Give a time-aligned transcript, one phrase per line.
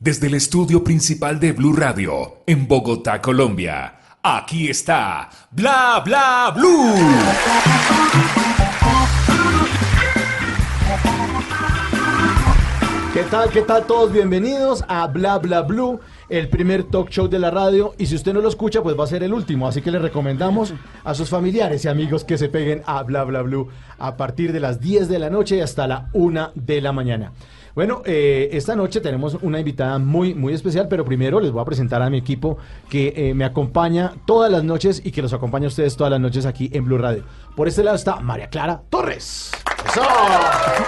[0.00, 3.98] desde el estudio principal de Blue Radio, en Bogotá, Colombia.
[4.22, 6.94] Aquí está Bla Bla Blue.
[13.12, 13.50] ¿Qué tal?
[13.50, 14.10] ¿Qué tal todos?
[14.10, 17.92] Bienvenidos a Bla Bla Blue, el primer talk show de la radio.
[17.98, 19.68] Y si usted no lo escucha, pues va a ser el último.
[19.68, 20.72] Así que le recomendamos
[21.04, 24.60] a sus familiares y amigos que se peguen a Bla Bla Blue a partir de
[24.60, 27.32] las 10 de la noche hasta la 1 de la mañana.
[27.74, 31.64] Bueno, eh, esta noche tenemos una invitada muy, muy especial, pero primero les voy a
[31.64, 35.66] presentar a mi equipo que eh, me acompaña todas las noches y que los acompaña
[35.66, 37.24] a ustedes todas las noches aquí en Blue Radio.
[37.54, 39.52] Por este lado está María Clara Torres.
[39.86, 40.02] ¡Eso!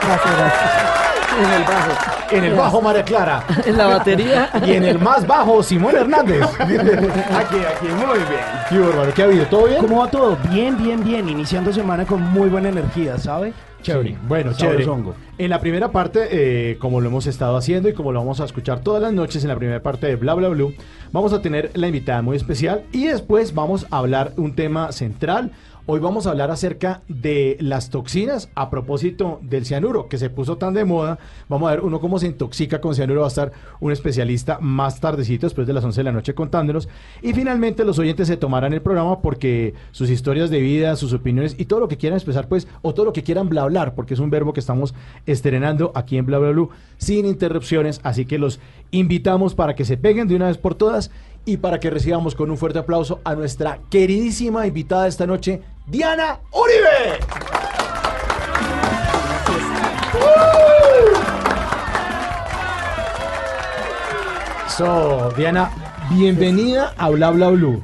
[0.03, 1.13] Gracias, gracias.
[1.39, 1.91] En el bajo.
[2.31, 3.45] En el bajo, María Clara.
[3.65, 4.51] En la batería.
[4.67, 6.43] Y en el más bajo, Simón Hernández.
[6.59, 8.43] aquí, aquí, muy bien.
[8.69, 9.47] Qué bárbaro, ¿qué ha habido?
[9.47, 9.81] ¿Todo bien?
[9.81, 10.37] ¿Cómo va todo?
[10.51, 11.29] Bien, bien, bien.
[11.29, 13.55] Iniciando semana con muy buena energía, ¿sabe?
[13.83, 14.11] Chévere.
[14.11, 14.87] Sí, bueno, chévere.
[15.39, 18.45] En la primera parte, eh, como lo hemos estado haciendo y como lo vamos a
[18.45, 20.75] escuchar todas las noches en la primera parte de Bla Bla Blue,
[21.11, 25.51] vamos a tener la invitada muy especial y después vamos a hablar un tema central.
[25.85, 30.57] Hoy vamos a hablar acerca de las toxinas a propósito del cianuro, que se puso
[30.57, 31.19] tan de moda.
[31.49, 33.23] Vamos a ver uno cómo se intoxica con cianuro.
[33.23, 36.89] Va a estar un especialista más tardecito, después de las 11 de la noche, contándonos.
[37.21, 41.57] Y finalmente los oyentes se tomarán el programa porque sus historias de vida, sus opiniones
[41.59, 44.15] y todo lo que quieran expresar, pues, o todo lo que quieran bla hablar, porque
[44.15, 44.95] es un verbo que estamos
[45.27, 48.01] estrenando aquí en Bla Bla Blue sin interrupciones.
[48.05, 48.61] Así que los
[48.93, 51.11] invitamos para que se peguen de una vez por todas
[51.45, 56.41] y para que recibamos con un fuerte aplauso a nuestra queridísima invitada esta noche, Diana
[56.53, 57.19] Uribe.
[64.69, 65.71] So, Diana,
[66.11, 67.83] bienvenida a Bla Bla Blue.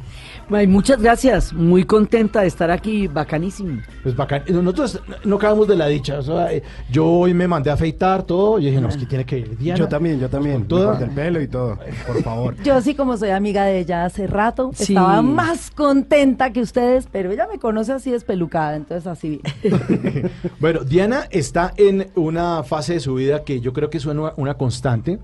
[0.50, 3.82] Ay, muchas gracias, muy contenta de estar aquí, bacanísimo.
[4.08, 4.42] Pues bacán.
[4.48, 6.18] Nosotros no acabamos de la dicha.
[6.20, 9.04] o sea, eh, yo hoy me mandé a afeitar todo y dije, no, es que
[9.04, 9.78] tiene que ir Diana.
[9.78, 10.64] Yo también, yo también.
[10.64, 11.78] Con corté el pelo y todo.
[12.06, 12.56] Por favor.
[12.62, 14.94] Yo sí, como soy amiga de ella hace rato, Sí.
[14.94, 20.30] estaba más contenta que ustedes, pero ella me conoce así despelucada, entonces así bien.
[20.58, 24.32] Bueno, Diana está en una fase de su vida que yo creo que es una,
[24.36, 25.18] una constante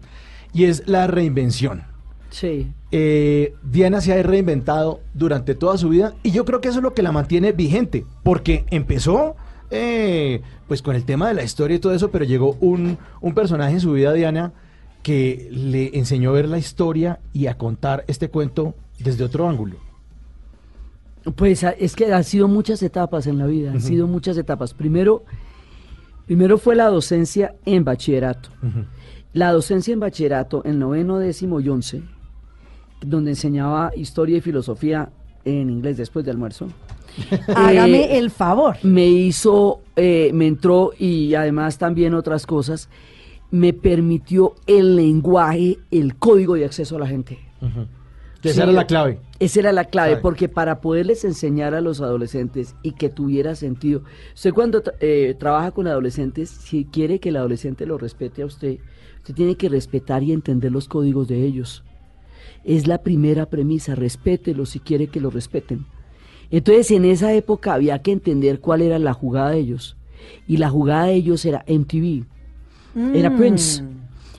[0.52, 1.84] y es la reinvención.
[2.34, 2.66] Sí.
[2.90, 6.82] Eh, Diana se ha reinventado durante toda su vida y yo creo que eso es
[6.82, 9.36] lo que la mantiene vigente, porque empezó
[9.70, 13.34] eh, pues con el tema de la historia y todo eso, pero llegó un, un
[13.34, 14.52] personaje en su vida, Diana,
[15.04, 19.76] que le enseñó a ver la historia y a contar este cuento desde otro ángulo.
[21.36, 24.74] Pues es que han sido muchas etapas en la vida, han sido muchas etapas.
[24.74, 25.24] Primero,
[26.26, 28.48] primero fue la docencia en bachillerato.
[29.32, 32.02] La docencia en bachillerato, en noveno, décimo y once,
[33.06, 35.10] donde enseñaba historia y filosofía
[35.44, 36.68] en inglés después de almuerzo.
[37.54, 38.76] Hágame Eh, el favor.
[38.82, 42.88] me hizo, eh, me entró y además también otras cosas,
[43.50, 47.38] me permitió el lenguaje, el código de acceso a la gente.
[48.42, 49.18] Esa Sí, era la clave.
[49.38, 50.22] Esa era la clave, Clave.
[50.22, 54.02] porque para poderles enseñar a los adolescentes y que tuviera sentido,
[54.34, 58.46] usted cuando tra- eh, trabaja con adolescentes, si quiere que el adolescente lo respete a
[58.46, 58.78] usted,
[59.18, 61.84] usted tiene que respetar y entender los códigos de ellos.
[62.64, 65.86] Es la primera premisa, respételo si quiere que lo respeten.
[66.50, 69.96] Entonces en esa época había que entender cuál era la jugada de ellos.
[70.46, 72.24] Y la jugada de ellos era MTV,
[73.14, 73.36] era Mm.
[73.36, 73.82] Prince,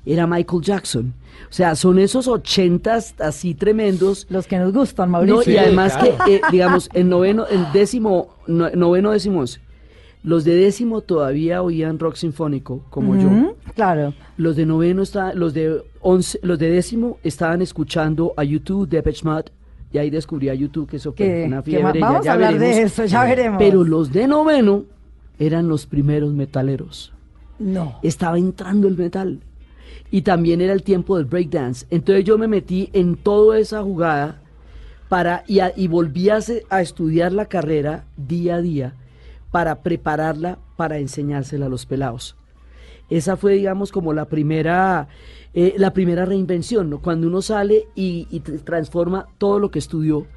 [0.05, 1.13] era Michael Jackson.
[1.49, 4.25] O sea, son esos ochentas así tremendos.
[4.29, 5.53] Los que nos gustan, No, Mauricio.
[5.53, 6.17] y además claro.
[6.25, 9.59] que, eh, digamos, en noveno, en décimo, no- noveno, décimo once,
[10.25, 13.55] los de décimo todavía oían rock sinfónico, como yo.
[13.75, 14.13] Claro.
[14.37, 19.23] Los de noveno, está, los de once, los de décimo estaban escuchando a YouTube, Depeche
[19.23, 19.51] Mode,
[19.93, 21.99] y ahí descubrí a YouTube que eso fue una fiebre.
[21.99, 23.59] ya- vamos ya a hablar de eso, ya veremos.
[23.59, 24.83] Pero los de noveno
[25.39, 27.13] eran los primeros metaleros
[27.59, 27.99] No.
[28.03, 29.39] estaba entrando el metal.
[30.11, 31.85] Y también era el tiempo del breakdance.
[31.89, 34.41] Entonces yo me metí en toda esa jugada
[35.09, 36.39] para, y, a- y volví a,
[36.69, 38.93] a estudiar la carrera día a día
[39.55, 42.35] para prepararla para enseñársela a los pelados.
[43.09, 45.07] Esa fue, digamos, como la primera,
[45.53, 46.99] eh, la primera reinvención, ¿no?
[47.02, 50.28] Cuando uno sale y, y tr- transforma todo lo que estudió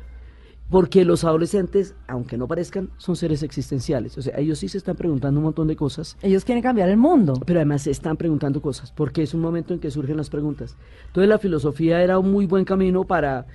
[0.71, 4.17] porque los adolescentes, aunque no parezcan, son seres existenciales.
[4.19, 6.97] O sea, ellos sí se están preguntando un montón de cosas, Ellos quieren cambiar el
[6.99, 7.41] mundo.
[7.45, 10.77] pero además se están preguntando cosas, porque es un momento en que surgen las preguntas.
[11.09, 13.47] Entonces la filosofía era un muy buen camino para,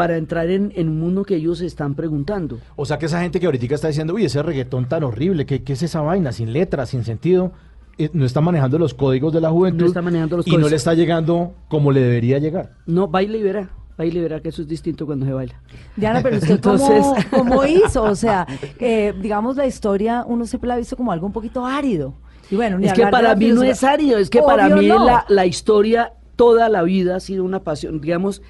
[0.00, 2.58] para entrar en, en un mundo que ellos se están preguntando.
[2.76, 5.62] O sea que esa gente que ahorita está diciendo, uy, ese reggaetón tan horrible, ¿qué,
[5.62, 6.32] qué es esa vaina?
[6.32, 7.52] Sin letras, sin sentido.
[7.98, 9.80] eh, No está manejando los códigos de la juventud.
[9.82, 12.70] No está manejando los Y no le está llegando como le debería llegar.
[12.86, 13.68] No, baila y verá,
[13.98, 15.60] baila y verá que eso es distinto cuando se baila.
[15.96, 18.46] Diana, pero usted cómo, Entonces- cómo hizo, o sea,
[18.78, 22.14] eh, digamos la historia, uno siempre la ha visto como algo un poquito árido.
[22.50, 25.04] Y bueno, ni Es que para mí no es árido, es que para mí no.
[25.04, 28.40] la, la historia toda la vida ha sido una pasión, digamos,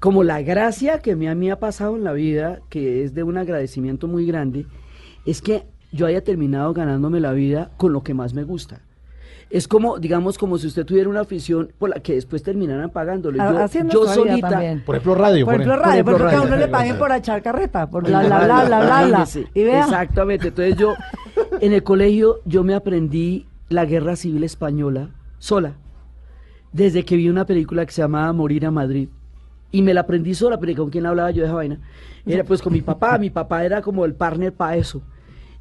[0.00, 3.22] como la gracia que me, a mí ha pasado en la vida, que es de
[3.22, 4.66] un agradecimiento muy grande,
[5.26, 8.80] es que yo haya terminado ganándome la vida con lo que más me gusta.
[9.50, 13.40] Es como, digamos, como si usted tuviera una afición por la que después terminaran pagándole.
[13.40, 14.84] Ah, Yo, solita, también.
[14.84, 15.46] Por ejemplo, radio.
[15.46, 18.24] Por ejemplo, radio, por ejemplo, que a uno le paguen por echar carreta, por bla,
[18.24, 19.28] bla, bla, bla, bla.
[19.54, 20.48] Y vea, Exactamente.
[20.48, 20.94] Entonces yo,
[21.60, 25.76] en el colegio, yo me aprendí la guerra civil española sola.
[26.72, 29.08] Desde que vi una película que se llamaba Morir a Madrid.
[29.70, 31.80] Y me la aprendí sola, pero ¿con quién hablaba yo de esa vaina?
[32.24, 33.18] Era pues con mi papá.
[33.18, 35.02] Mi papá era como el partner para eso.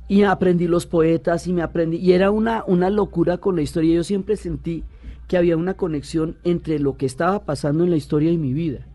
[0.08, 1.98] Y aprendí los poetas y me aprendí.
[1.98, 3.96] Y era una, una locura con la historia.
[3.96, 4.84] Yo siempre sentí
[5.28, 8.88] que había una conexión entre lo que estaba pasando en la historia y mi vida.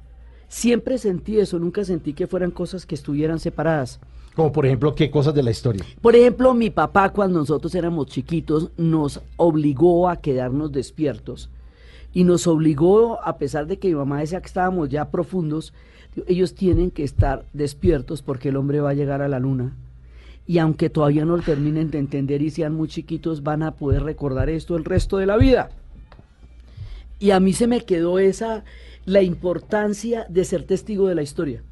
[0.48, 4.00] Siempre sentí eso, nunca sentí que fueran cosas que estuvieran separadas.
[4.34, 5.84] Como por ejemplo, ¿qué cosas de la historia?
[6.00, 11.50] Por ejemplo, mi papá cuando nosotros éramos chiquitos nos obligó a quedarnos despiertos
[12.12, 15.72] y nos obligó, a pesar de que mi mamá decía que estábamos ya profundos,
[16.26, 19.76] ellos tienen que estar despiertos porque el hombre va a llegar a la luna.
[20.46, 24.02] Y aunque todavía no lo terminen de entender y sean muy chiquitos, van a poder
[24.02, 25.70] recordar esto el resto de la vida.
[27.18, 28.64] Y a mí se me quedó esa,
[29.04, 31.62] la importancia de ser testigo de la historia.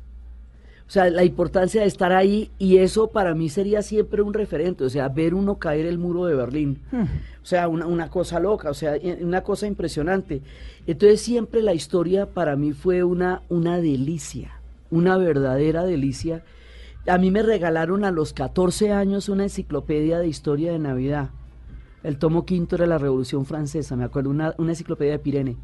[0.91, 4.83] O sea, la importancia de estar ahí y eso para mí sería siempre un referente,
[4.83, 6.81] o sea, ver uno caer el muro de Berlín.
[6.91, 10.43] O sea, una, una cosa loca, o sea, una cosa impresionante.
[10.89, 14.61] Entonces siempre la historia para mí fue una, una delicia,
[14.91, 16.43] una verdadera delicia.
[17.07, 21.31] A mí me regalaron a los 14 años una enciclopedia de historia de Navidad.
[22.03, 25.57] El tomo quinto era la Revolución Francesa, me acuerdo, una, una enciclopedia de Pirene.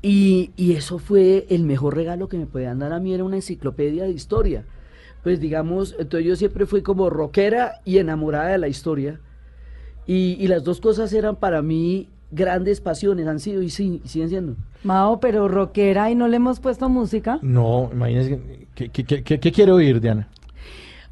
[0.00, 3.36] Y, y eso fue el mejor regalo que me podían dar a mí, era una
[3.36, 4.64] enciclopedia de historia.
[5.24, 9.20] Pues digamos, entonces yo siempre fui como rockera y enamorada de la historia.
[10.06, 14.28] Y, y las dos cosas eran para mí grandes pasiones, han sido y, sí- siguen
[14.28, 14.56] siendo.
[14.84, 17.38] Mao, pero rockera y no le hemos puesto música.
[17.42, 18.40] No, imagínese.
[18.74, 20.28] ¿Qué, qué, qué, qué- qué quiere oír, Diana?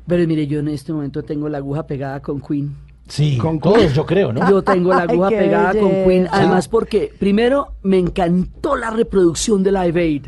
[0.06, 2.76] Pero mire, yo en este momento tengo la aguja pegada con Queen.
[3.08, 4.48] Sí, Con todos, yo creo, ¿no?
[4.50, 9.70] Yo tengo la aguja pegada con Queen, además porque primero me encantó la reproducción de
[9.72, 10.26] Live Aid.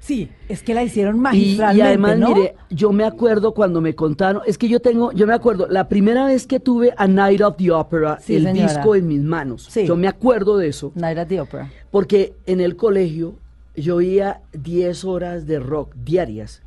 [0.00, 2.34] Sí, es que la hicieron Y, y magistralmente, además, ¿no?
[2.34, 5.88] mire, yo me acuerdo cuando me contaron, es que yo tengo, yo me acuerdo, la
[5.88, 8.72] primera vez que tuve a Night of the Opera, Sí, el señora.
[8.72, 9.86] disco en mis manos, Sí.
[9.86, 11.70] yo me acuerdo de eso, Night at the Opera.
[11.90, 13.34] porque en el colegio
[13.76, 16.62] yo oía 10 horas de rock diarias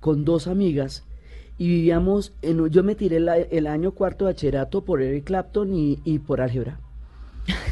[0.00, 1.04] con dos amigas
[1.60, 5.24] y vivíamos, en, un- yo me tiré la- el año cuarto de bachillerato por Eric
[5.24, 6.80] Clapton y, y por álgebra.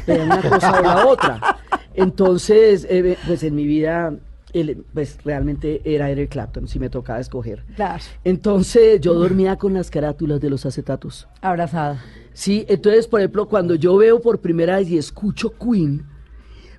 [0.05, 1.57] Pero una cosa o la otra.
[1.95, 4.13] Entonces, eh, pues en mi vida,
[4.53, 7.63] el- pues realmente era Eric Clapton, si me tocaba escoger.
[7.75, 11.27] Claro, Entonces yo dormía con las carátulas de los acetatos.
[11.41, 12.03] abrazada.
[12.33, 16.05] Sí, entonces, por ejemplo, cuando yo veo por primera vez y escucho Queen,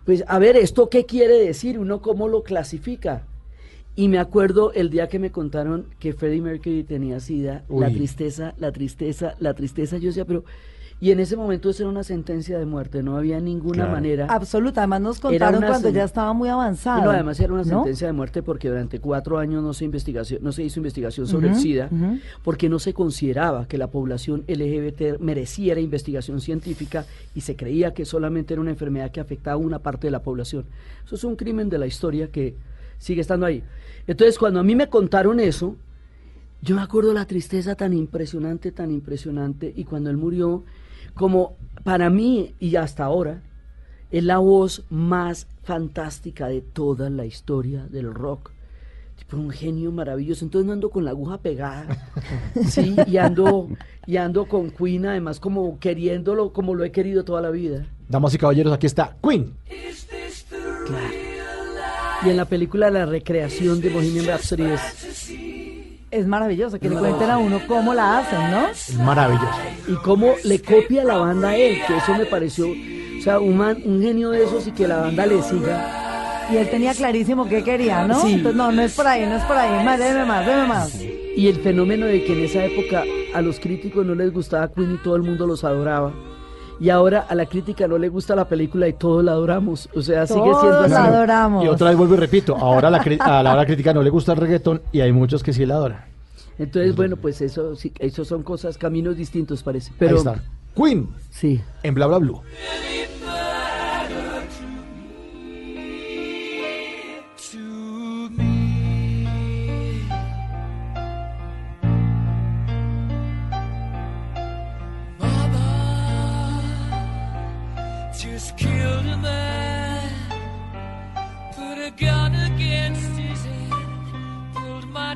[0.07, 1.77] pues a ver, ¿esto qué quiere decir?
[1.77, 3.27] ¿Uno cómo lo clasifica?
[4.01, 8.55] Y me acuerdo el día que me contaron que Freddie Mercury tenía sida, la tristeza,
[8.59, 9.99] la tristeza, la tristeza.
[9.99, 10.43] Yo decía, pero...
[11.03, 13.93] Y en ese momento eso era una sentencia de muerte, no había ninguna Claro.
[13.93, 14.27] manera.
[14.29, 17.05] Absoluta, además nos contaron cuando sen- ya estaba muy avanzado.
[17.05, 17.69] No, además era una ¿no?
[17.69, 21.49] sentencia de muerte porque durante cuatro años no se, investigación, no se hizo investigación sobre
[21.49, 21.89] el SIDA,
[22.43, 28.05] porque no se consideraba que la población LGBT mereciera investigación científica y se creía que
[28.05, 30.67] solamente era una enfermedad que afectaba a una parte de la población.
[31.07, 32.57] Eso es un crimen de la historia que
[33.01, 33.65] sigue estando ahí.
[34.07, 35.75] Entonces, cuando a mí me contaron eso,
[36.63, 40.63] yo me acuerdo la tristeza tan impresionante, tan impresionante, y cuando él murió,
[41.15, 43.43] como para mí y hasta ahora,
[44.11, 48.53] es la voz más fantástica de toda la historia del rock.
[49.17, 50.45] Tipo un genio maravilloso.
[50.45, 52.11] Entonces no ando con la aguja pegada.
[52.69, 53.69] sí, y ando,
[54.07, 57.87] y ando con Queen, además como queriéndolo, como lo he querido toda la vida.
[58.09, 59.55] Damas y caballeros, aquí está Queen.
[62.25, 65.31] Y en la película La recreación de Bohemian Rhapsody es
[66.11, 68.69] Es maravilloso que le cuenten a uno cómo la hacen, ¿no?
[68.69, 69.47] Es maravilloso.
[69.89, 73.57] y cómo le copia la banda a él, que eso me pareció, o sea, un,
[73.57, 76.47] man- un genio de esos y que la banda le siga.
[76.53, 78.21] Y él tenía clarísimo qué quería, ¿no?
[78.23, 78.33] Sí.
[78.33, 79.85] Entonces, no, no es por ahí, no es por ahí.
[79.85, 81.01] Más, deme más, deme más.
[81.37, 84.95] Y el fenómeno de que en esa época a los críticos no les gustaba Queen
[84.95, 86.13] y todo el mundo los adoraba.
[86.81, 89.89] Y ahora a la crítica no le gusta la película y todos la adoramos.
[89.95, 90.93] O sea, sigue siendo Todos así.
[90.95, 91.65] la adoramos.
[91.65, 94.09] Y otra vez vuelvo y repito, ahora la cri- a la hora crítica no le
[94.09, 96.05] gusta el reggaetón y hay muchos que sí la adoran.
[96.59, 99.91] Entonces, bueno, pues eso sí, eso son cosas, caminos distintos parece.
[99.91, 100.43] Ahí Pero está.
[100.75, 101.61] Queen, sí.
[101.83, 102.41] en Bla Bla Blue.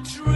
[0.05, 0.34] true.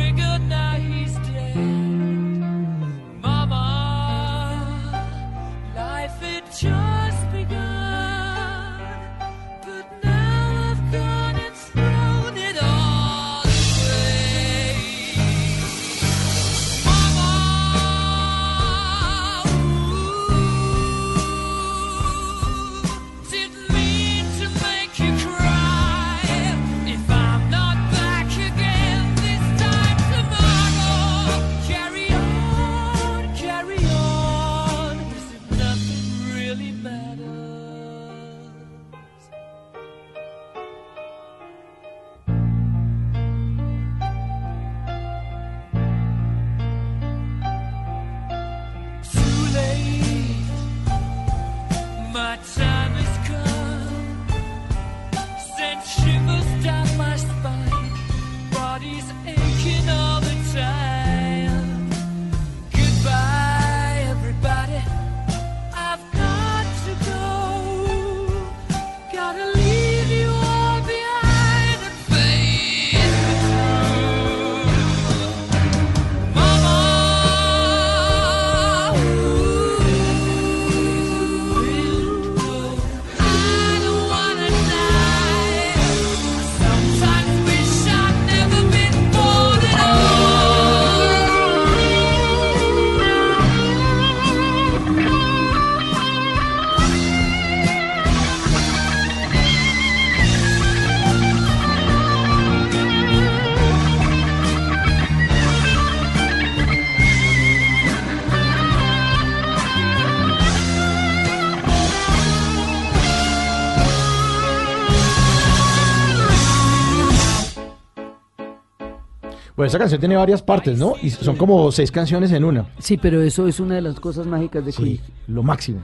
[119.59, 120.93] Bueno, esa canción tiene varias partes, ¿no?
[121.03, 122.69] Y son como seis canciones en una.
[122.79, 124.99] Sí, pero eso es una de las cosas mágicas de Queen.
[124.99, 125.81] Sí, lo máximo.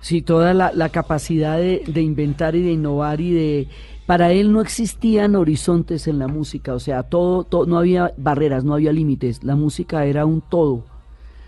[0.00, 3.68] Sí, toda la, la capacidad de, de inventar y de innovar y de...
[4.06, 8.62] Para él no existían horizontes en la música, o sea, todo, todo no había barreras,
[8.62, 9.42] no había límites.
[9.42, 10.84] La música era un todo,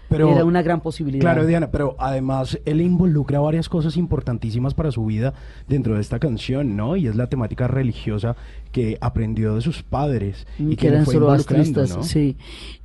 [0.09, 1.21] Pero, era una gran posibilidad.
[1.21, 5.35] Claro, Diana, pero además él involucra varias cosas importantísimas para su vida
[5.69, 6.97] dentro de esta canción, ¿no?
[6.97, 8.37] Y es la temática religiosa
[8.73, 12.03] que aprendió de sus padres y que le eran fue involucrando, zoroastristas, ¿no?
[12.03, 12.37] sí.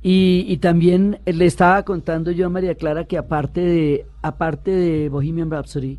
[0.02, 5.08] Y, y también le estaba contando yo a María Clara que aparte de, aparte de
[5.08, 5.98] Bohemian Rhapsody,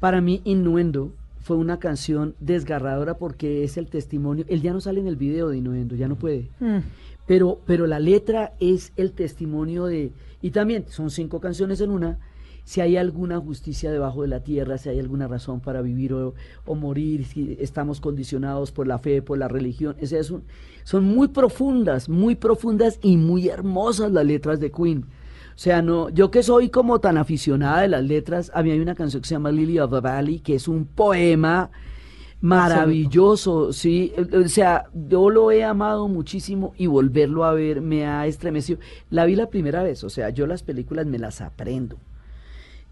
[0.00, 1.12] para mí Innuendo
[1.48, 5.48] fue una canción desgarradora porque es el testimonio, él ya no sale en el video
[5.48, 6.50] de Innuendo, ya no puede.
[6.60, 6.80] Mm.
[7.26, 10.12] Pero, pero la letra es el testimonio de,
[10.42, 12.18] y también son cinco canciones en una,
[12.64, 16.34] si hay alguna justicia debajo de la tierra, si hay alguna razón para vivir o,
[16.66, 20.42] o morir, si estamos condicionados por la fe, por la religión, es un-
[20.84, 25.06] son muy profundas, muy profundas y muy hermosas las letras de Queen.
[25.58, 28.78] O sea, no, yo que soy como tan aficionada de las letras, a mí hay
[28.78, 31.72] una canción que se llama Lily of the Valley, que es un poema
[32.40, 38.24] maravilloso, sí, o sea, yo lo he amado muchísimo y volverlo a ver me ha
[38.28, 38.78] estremecido.
[39.10, 41.98] La vi la primera vez, o sea, yo las películas me las aprendo.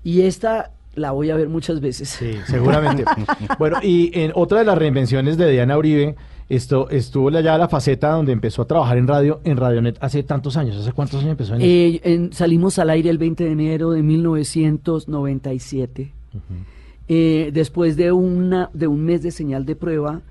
[0.02, 2.08] Y esta la voy a ver muchas veces.
[2.08, 3.04] Sí, seguramente.
[3.60, 6.16] bueno, y en otra de las reinvenciones de Diana Uribe,
[6.48, 10.56] esto estuvo ya la faceta donde empezó a trabajar en radio, en Radionet hace tantos
[10.56, 10.76] años.
[10.76, 11.60] ¿Hace cuántos años empezó en?
[11.62, 16.12] Eh, en- salimos al aire el 20 de enero de 1997.
[17.08, 20.22] Eh, después de, una, de un mes de señal de prueba,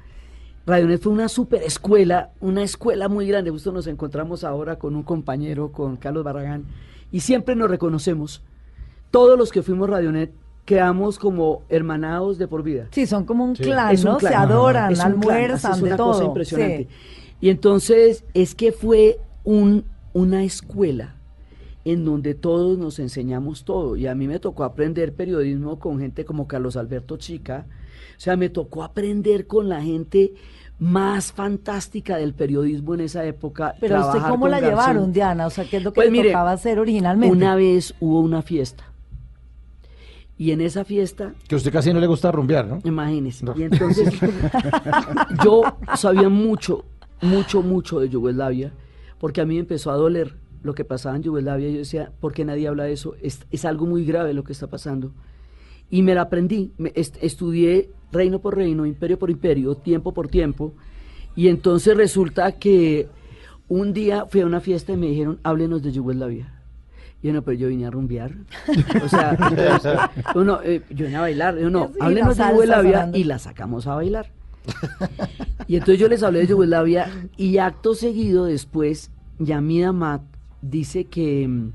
[0.65, 3.51] Radionet fue una super escuela, una escuela muy grande.
[3.51, 6.65] Justo nos encontramos ahora con un compañero, con Carlos Barragán,
[7.11, 8.41] y siempre nos reconocemos.
[9.11, 10.31] Todos los que fuimos Radionet
[10.65, 12.87] quedamos como hermanados de por vida.
[12.91, 13.63] Sí, son como un Sí.
[13.63, 14.17] clan, Es un ¿no?
[14.17, 14.31] clan.
[14.31, 16.11] Se adoran, Es un clan, almuerzan, es de una todo.
[16.13, 16.87] cosa impresionante.
[16.89, 17.35] Sí.
[17.41, 21.15] Y entonces es que fue un, una escuela
[21.83, 23.95] en donde todos nos enseñamos todo.
[23.95, 27.67] Y a mí me tocó aprender periodismo con gente como Carlos Alberto Chica.
[28.17, 30.33] O sea, me tocó aprender con la gente
[30.79, 33.75] más fantástica del periodismo en esa época.
[33.79, 34.79] Pero usted cómo la Garzón.
[34.79, 37.31] llevaron, Diana, o sea, ¿qué es lo que Pues le mire, tocaba hacer originalmente?
[37.35, 38.83] Una vez hubo una fiesta
[40.37, 42.79] Y en esa fiesta, Que a usted casi no le gusta rumbear, ¿no?
[42.83, 43.45] imagínese.
[43.55, 44.13] Y entonces
[45.43, 45.63] yo
[45.95, 46.83] sabía mucho,
[47.21, 48.71] mucho, mucho de Yugoslavia,
[49.19, 51.69] porque a mí me empezó a doler lo que pasaba en Yugoslavia.
[51.69, 53.15] Yo decía, ¿por qué nadie habla de eso?
[53.21, 55.13] Es, es algo muy grave lo que está pasando.
[55.89, 60.27] Y me la aprendí, me est- estudié reino por reino, imperio por imperio, tiempo por
[60.27, 60.73] tiempo.
[61.35, 63.07] Y entonces resulta que
[63.67, 66.54] un día fui a una fiesta y me dijeron, háblenos de Yugoslavia.
[67.25, 68.35] Y yo, no, pero yo vine a rumbear.
[69.03, 69.99] O sea, entonces,
[70.35, 71.57] uno, eh, yo vine a bailar.
[71.57, 74.29] Yo, no, háblenos de Yugoslavia y la sacamos a bailar.
[75.67, 80.21] Y entonces yo les hablé de Yugoslavia y acto seguido después, Yamida Mat
[80.61, 81.71] dice que, mm,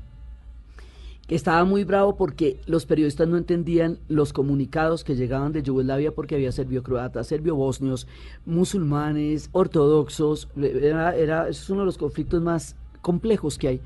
[1.27, 6.13] que estaba muy bravo porque los periodistas no entendían los comunicados que llegaban de Yugoslavia
[6.13, 8.07] porque había serbio-croatas, serbio-bosnios,
[8.45, 10.47] musulmanes, ortodoxos.
[10.55, 13.81] Era, era, es uno de los conflictos más complejos que hay.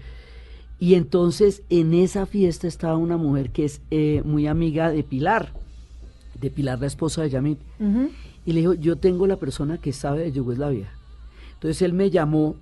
[0.80, 5.54] Y entonces en esa fiesta estaba una mujer que es eh, muy amiga de Pilar,
[6.40, 7.58] de Pilar, la esposa de Yamid.
[7.80, 8.10] Ujú.
[8.46, 10.90] Y le dijo, yo tengo la persona que sabe de Yugoslavia.
[11.54, 12.56] Entonces él me llamó,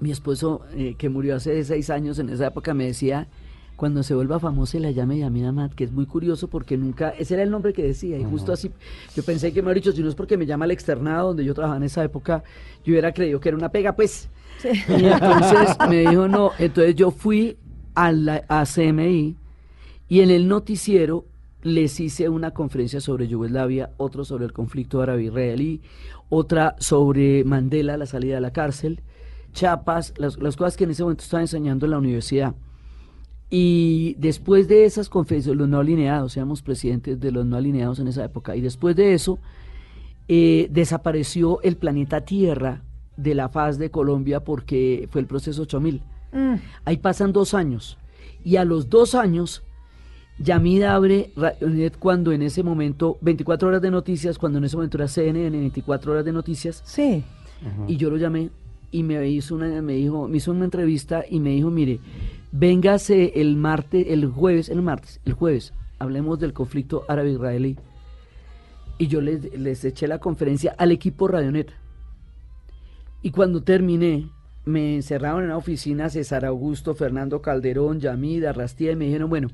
[0.00, 3.28] mi esposo eh, que murió hace seis años, en esa época me decía,
[3.76, 7.34] cuando se vuelva famosa la llame Yamina Mat, que es muy curioso porque nunca, ese
[7.34, 8.70] era el nombre que decía, y justo así,
[9.14, 11.44] yo pensé que me había dicho, si no es porque me llama al externado, donde
[11.44, 12.42] yo trabajaba en esa época,
[12.84, 14.28] yo hubiera creído que era una pega, pues.
[14.64, 17.56] Y entonces me dijo, no, entonces yo fui
[17.94, 18.64] a, la, a
[20.08, 21.24] y en el noticiero
[21.62, 25.80] les hice una conferencia sobre Yugoslavia, otro sobre el conflicto árabe-israelí,
[26.28, 29.00] otra sobre Mandela, la salida de la cárcel,
[29.52, 32.54] Chiapas, las, las cosas que en ese momento estaba enseñando en la universidad.
[33.50, 38.08] Y después de esas conferencias, los no alineados, éramos presidentes de los no alineados en
[38.08, 39.38] esa época, y después de eso,
[40.28, 42.82] eh, desapareció el planeta Tierra
[43.16, 46.02] de la faz de Colombia porque fue el proceso 8000.
[46.32, 46.54] Mm.
[46.84, 47.98] Ahí pasan dos años.
[48.44, 49.62] Y a los dos años,
[50.38, 54.98] Yamida abre Radionet cuando en ese momento, 24 horas de noticias, cuando en ese momento
[54.98, 57.24] era CNN, 24 horas de noticias, Sí.
[57.88, 58.50] y yo lo llamé
[58.92, 62.00] y me hizo una, me dijo, me hizo una entrevista y me dijo, mire,
[62.52, 67.76] véngase el martes, el jueves, el martes, el jueves, hablemos del conflicto árabe-israelí.
[68.98, 71.70] Y yo les, les eché la conferencia al equipo Radionet.
[73.26, 74.30] Y cuando terminé,
[74.64, 79.48] me encerraron en la oficina César Augusto, Fernando Calderón, Yamida, Rastía, y me dijeron, bueno,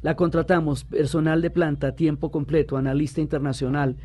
[0.00, 3.96] la contratamos, personal de planta, tiempo completo, analista internacional.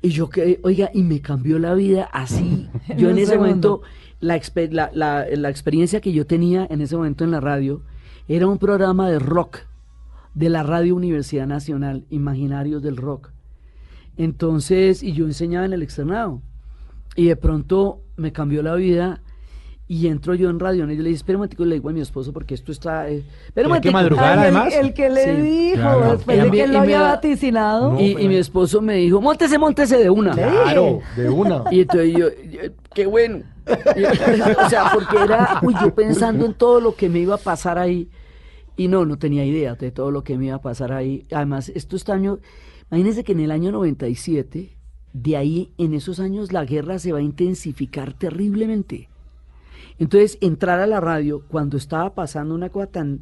[0.00, 2.68] Y yo que, oiga, y me cambió la vida así.
[2.96, 3.82] Yo en ese momento,
[4.20, 4.40] la,
[4.94, 7.82] la- la experiencia que yo tenía en ese momento en la radio
[8.28, 9.58] era un programa de rock
[10.34, 13.32] de la Radio Universidad Nacional, Imaginarios del Rock.
[14.16, 16.42] Entonces, y yo enseñaba en el externado.
[17.18, 19.22] Y de pronto me cambió la vida
[19.88, 22.00] y entro yo en radio y yo le dije, espera un le digo a mi
[22.00, 23.08] esposo porque esto está...
[23.08, 24.20] eh, espera un Hay que momentico".
[24.20, 24.38] madrugar.
[24.38, 24.74] Ay, el- además.
[24.74, 25.42] El, que le Sí.
[25.42, 26.12] dijo, Claro.
[26.12, 27.92] después de que él lo había vaticinado.
[27.94, 30.32] No, y, pero- y mi esposo me dijo, montese, montese de una.
[30.32, 31.64] Claro, de una.
[31.72, 32.60] Y entonces yo, yo,
[32.94, 33.42] qué bueno.
[33.96, 34.04] Y-
[34.66, 37.78] o sea, porque era, uy, yo pensando en todo lo que me iba a pasar
[37.78, 38.08] ahí.
[38.76, 41.26] Y no, no tenía idea de todo lo que me iba a pasar ahí.
[41.32, 42.38] Además, estos años,
[42.92, 44.77] imagínense que en el año 97,
[45.22, 49.08] de ahí, en esos años, la guerra se va a intensificar terriblemente.
[49.98, 53.20] Entonces, entrar a la radio cuando estaba pasando una cosa tan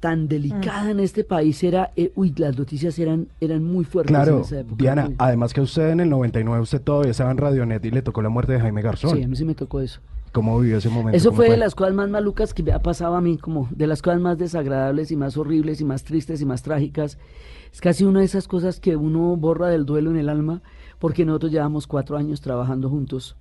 [0.00, 4.22] tan delicada en este país era, eh, uy, las noticias eran eran muy fuertes en
[4.22, 4.76] Claro, esa época.
[4.76, 5.14] Diana, Uy.
[5.18, 8.28] además que usted en el 99, usted todavía estaba en Radionet y le tocó la
[8.28, 9.16] muerte de Jaime Garzón.
[9.16, 10.00] Sí, a mí sí me tocó eso.
[10.32, 11.16] ¿Cómo vivió ese momento?
[11.16, 13.68] Eso ¿Cómo fue de las cosas más malucas que me ha pasado a mí, como
[13.70, 17.16] de las cosas más desagradables y más horribles y más tristes y más trágicas.
[17.72, 20.60] Es casi una de esas cosas que uno borra del duelo en el alma,
[20.98, 23.36] porque nosotros llevamos cuatro años trabajando juntos.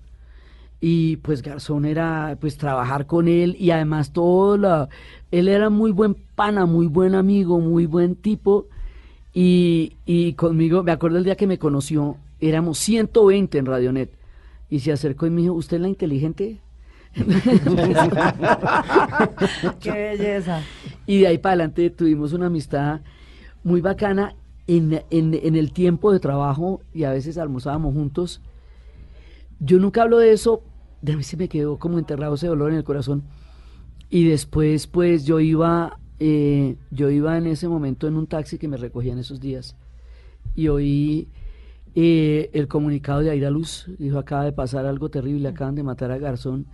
[0.81, 4.89] Y pues Garzón era pues trabajar con él y además todo la...
[5.31, 8.67] Él era muy buen pana, muy buen amigo, muy buen tipo.
[9.33, 14.11] Y, y conmigo, me acuerdo el día que me conoció, éramos 120 en Radionet.
[14.69, 16.59] Y se acercó y me dijo, ¿usted es la inteligente?
[19.79, 20.61] Qué belleza.
[21.05, 22.99] Y de ahí para adelante tuvimos una amistad
[23.63, 24.35] muy bacana
[24.67, 28.41] en, en- en el tiempo de trabajo y a veces almorzábamos juntos.
[29.59, 30.63] Yo nunca hablo de eso,
[31.01, 33.23] de mí se me quedó como enterrado ese dolor en el corazón.
[34.09, 38.67] Y después, pues yo iba, eh, yo iba en ese momento en un taxi que
[38.67, 39.75] me recogía en esos días
[40.55, 41.27] y oí
[41.95, 43.87] eh, el comunicado de Aira Luz.
[43.97, 46.65] Dijo, acaba de pasar algo terrible, acaban de matar a Garzón.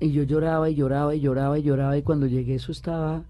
[0.00, 3.24] Y yo lloraba y lloraba y lloraba y lloraba y cuando llegué eso estaba,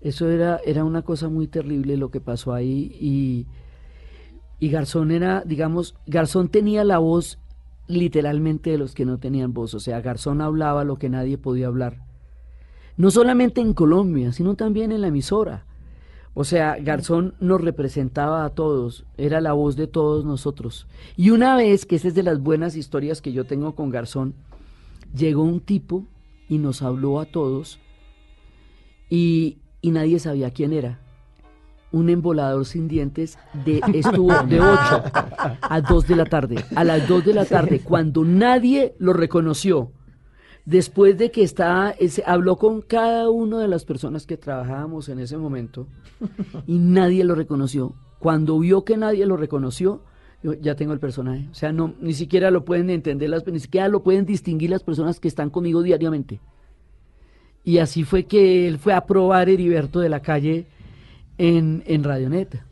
[0.00, 3.46] eso era, era una cosa muy terrible lo que pasó ahí y,
[4.58, 7.38] y Garzón era, digamos, Garzón tenía la voz
[7.88, 11.68] literalmente de los que no tenían voz, o sea, Garzón hablaba lo que nadie podía
[11.68, 12.04] hablar.
[12.96, 15.64] No solamente en Colombia, sino también en la emisora,
[16.38, 20.86] O sea, Garzón nos representaba a todos, era la voz de todos nosotros.
[21.16, 24.34] Y una vez, que esa es de las buenas historias que yo tengo con Garzón,
[25.14, 26.04] llegó un tipo
[26.46, 27.78] y nos habló a todos
[29.08, 29.56] y,
[29.86, 30.98] y nadie sabía quién era.
[31.92, 35.02] Un embolador sin dientes de, estuvo de 8
[35.62, 36.56] a 2 de la tarde.
[36.74, 39.92] A las 2 de la tarde, cuando nadie lo reconoció,
[40.64, 45.20] después de que estaba, ese- habló con cada una de las personas que trabajábamos en
[45.20, 45.86] ese momento
[46.66, 47.94] y nadie lo reconoció.
[48.18, 50.02] Cuando vio que nadie lo reconoció,
[50.42, 51.46] dijo, ya tengo el personaje.
[51.52, 54.82] O sea, no, ni siquiera lo pueden entender, las, ni siquiera lo pueden distinguir las
[54.82, 56.40] personas que están conmigo diariamente.
[57.66, 60.64] Y así fue que él fue a probar Heriberto de la calle
[61.36, 62.62] en, en Radionet.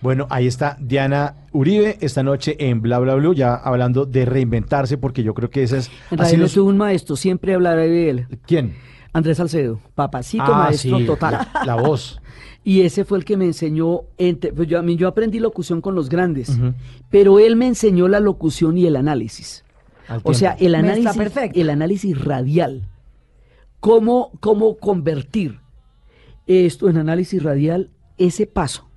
[0.00, 4.96] Bueno, ahí está Diana Uribe esta noche en Bla Bla Blue, ya hablando de reinventarse,
[4.96, 5.90] porque yo creo que esa es.
[6.10, 8.26] En su- tuvo un maestro, siempre hablaré de él.
[8.46, 8.74] ¿Quién?
[9.12, 11.46] Andrés Salcedo, papacito Ah, maestro sí, total.
[11.66, 12.20] La voz.
[12.66, 15.82] Y ese fue el que me enseñó, entre- pues yo, a mí yo aprendí locución
[15.82, 16.58] con los grandes,
[17.10, 19.64] pero él me enseñó la locución y el análisis.
[20.22, 21.14] O sea, el análisis,
[21.52, 22.88] el análisis radial.
[23.84, 25.60] Cómo, cómo convertir
[26.46, 28.88] esto en análisis radial, ese paso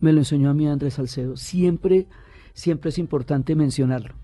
[0.00, 1.36] me lo enseñó a mí Andrés Salcedo.
[1.36, 2.06] Siempre,
[2.54, 4.14] siempre es importante mencionarlo.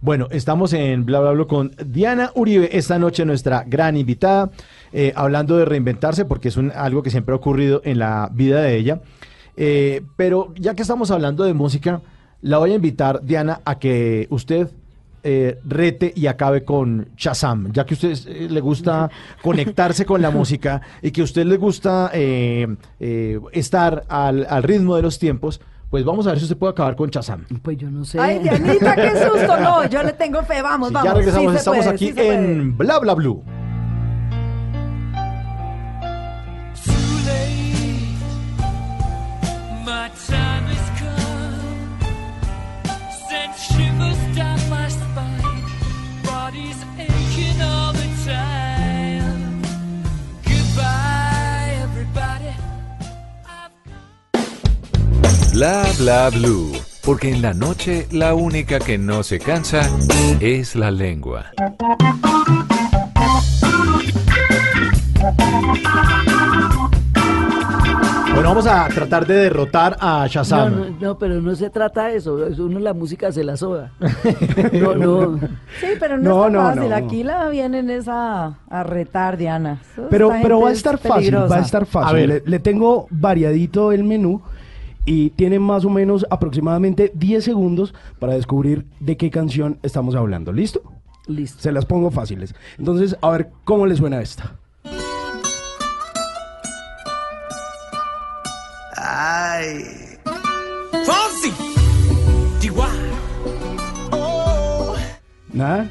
[0.00, 4.50] Bueno, estamos en Bla Bla Bla con Diana Uribe, esta noche nuestra gran invitada,
[4.92, 8.60] eh, hablando de reinventarse, porque es un- algo que siempre ha ocurrido en la vida
[8.62, 9.00] de ella.
[9.56, 12.02] Eh, pero ya que estamos hablando de música,
[12.40, 14.70] la voy a invitar, Diana, a que usted
[15.24, 19.10] eh, rete y acabe con Shazam, ya que a usted eh, le gusta
[19.42, 22.66] conectarse con la música y que a usted le gusta eh,
[23.00, 26.70] eh, estar al, al ritmo de los tiempos, pues vamos a ver si usted puede
[26.72, 27.44] acabar con Shazam.
[27.62, 28.18] Pues yo no sé.
[28.18, 29.60] Ay, Dianita, qué susto.
[29.60, 30.62] No, yo le tengo fe.
[30.62, 31.10] Vamos, Sí, vamos.
[31.10, 33.42] ya regresamos, Sí estamos puede, aquí sí en Bla Bla Blue.
[55.62, 56.72] Bla bla blue.
[57.04, 59.88] Porque en la noche la única que no se cansa
[60.40, 61.52] es la lengua.
[68.34, 70.74] Bueno, vamos a tratar de derrotar a No, Shazam.
[70.74, 72.44] no, no, pero no se trata de eso.
[72.46, 73.92] es Uno la música se la soda.
[74.72, 75.38] No, no.
[75.80, 76.88] Sí, pero no, No, no, fácil.
[76.88, 76.96] no.
[76.96, 79.80] Aquí la vienen es a, a retar, Diana.
[79.92, 81.46] Eso- Pero, esta pero gente va a es estar fácil, peligrosa.
[81.54, 82.08] va a estar fácil.
[82.08, 82.28] A ver.
[82.28, 84.40] Le, le tengo variadito el menú
[85.04, 90.52] y tiene más o menos aproximadamente 10 segundos para descubrir de qué canción estamos hablando.
[90.52, 90.82] ¿Listo?
[91.26, 91.62] Listo.
[91.62, 92.54] Se las pongo fáciles.
[92.78, 94.56] Entonces, a ver cómo le suena esta.
[101.04, 101.52] Fonzie!
[102.60, 102.70] DY.
[105.52, 105.90] ¿Nada?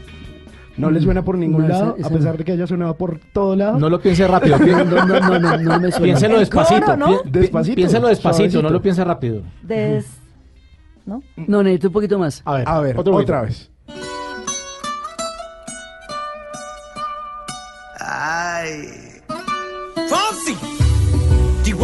[0.81, 1.95] ¿No le suena por ningún No, esa- lado?
[1.97, 2.17] esa a no.
[2.17, 3.79] pesar de que haya sonado por todo lado.
[3.79, 4.57] No lo piense rápido.
[4.57, 6.03] pi- No, no, no, no, no me suena.
[6.03, 6.81] Piénselo El despacito.
[6.85, 7.07] coro, ¿no?
[7.07, 8.61] pi- pi- Despacito, Piénselo despacito, suavecito.
[8.63, 9.41] no lo piense rápido.
[9.63, 10.05] Des...
[11.05, 11.23] ¿No?
[11.35, 12.41] No, necesito un poquito más.
[12.45, 13.59] A ver, A ver, otro otra poquito.
[13.59, 13.71] vez.
[20.09, 20.55] Fonzie!
[21.63, 21.75] DY.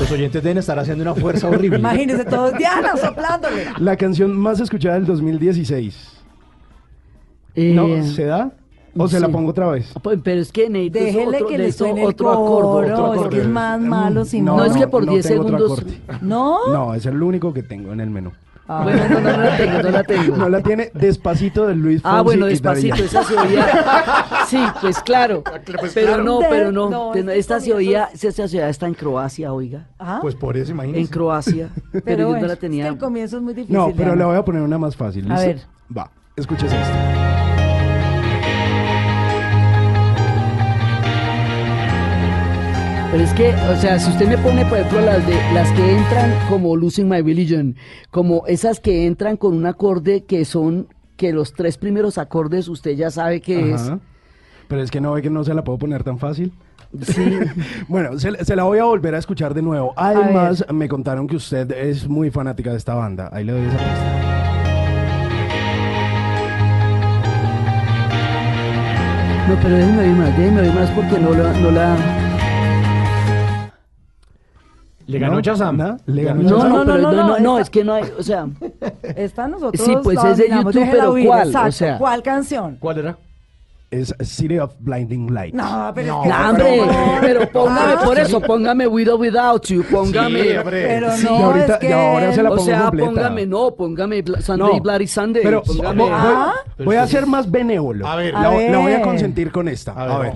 [0.00, 1.78] Los oyentes deben estar haciendo una fuerza horrible.
[1.78, 2.54] Imagínense todos.
[2.58, 3.66] Diana soplándole.
[3.78, 6.11] La canción más escuchada del 2016.
[7.54, 8.02] Eh, ¿No?
[8.04, 8.52] ¿Se da?
[8.96, 9.90] ¿O se la pongo otra vez?
[10.02, 12.48] pues, Pero es que necesito Déjele otro, que le suene el otro acorde.
[12.52, 12.78] coro.
[12.78, 13.36] otro Es acorde.
[13.36, 14.56] que es más malo si no.
[14.58, 16.18] No, es que por 10 tengo otro segundos- acorde.
[16.20, 16.58] ¿No?
[16.72, 18.32] No, es el único que tengo en el menú.
[18.68, 18.82] Ah.
[18.84, 20.36] Bueno, no, no, no la tengo, no la tengo.
[20.36, 23.66] No la tiene Despacito de Luis Fonsi Ah, bueno, despacito, esa se oía.
[24.46, 25.42] Sí, pues claro.
[25.94, 26.88] Pero no, pero no.
[26.90, 29.88] no, Esta se oía, esta ciudad está en Croacia, oiga.
[29.98, 31.10] Ah, Pues por eso, En imagínense.
[31.10, 31.70] Croacia.
[31.92, 32.88] Pero, pero yo bueno, no la es que tenía.
[32.88, 33.74] el comienzo es muy difícil.
[33.76, 35.30] No, pero le voy a poner una más fácil.
[35.30, 35.46] A ¿listo?
[35.46, 35.60] ver.
[35.96, 36.96] Va, escúchese esto.
[43.10, 45.96] Pero es que, o sea, si usted me pone, por ejemplo, las de las que
[45.98, 47.76] entran como Losing My Religion,
[48.10, 52.92] como esas que entran con un acorde que son que los tres primeros acordes usted
[52.92, 54.00] ya sabe que Ajá.
[54.66, 56.54] Pero es que no ve que no se la puedo poner tan fácil.
[56.98, 57.08] es.
[57.08, 57.38] Sí.
[57.88, 59.92] Bueno, se, se la voy a volver a escuchar de nuevo.
[59.96, 63.28] Además, me contaron que usted es muy fanática de esta banda.
[63.30, 64.41] Ahí le doy esa pista.
[69.52, 71.96] No, pero déjeme oír más, déjeme oír más porque no la, no la.
[75.06, 75.40] Le ganó ¿No?
[75.42, 75.76] Shazam.
[75.76, 75.96] ¿No?
[76.06, 76.68] Le ganó No, Shazam.
[76.70, 78.46] no, no, no, no, no, no, es que no hay, o sea,
[79.02, 81.48] Esta nosotros Sí, pues es de YouTube, pero ¿cuál?
[81.48, 81.72] O exacto.
[81.72, 82.76] sea- ¿Cuál canción?
[82.80, 83.18] ¿Cuál era?
[83.92, 85.54] Es City of Blinding Lights.
[85.54, 86.42] No, pero No, es que
[86.80, 90.42] hombre, pero póngame Ah, por eso, póngame With or Without You, póngame.
[90.42, 90.86] Sí, hombre.
[90.88, 91.88] Pero Sí, no, y ahorita- es que...
[91.88, 93.10] y ahora se la o pongo sea, completa.
[93.10, 95.42] póngame, no, póngame Sunday, No, Bloody Sunday.
[95.44, 96.02] Pero póngame.
[96.02, 96.52] voy- Ah.
[96.84, 98.06] voy a ser más benévolo.
[98.06, 98.32] A ver.
[98.32, 99.92] la, A la voy a consentir con esta.
[99.92, 100.32] A A ver.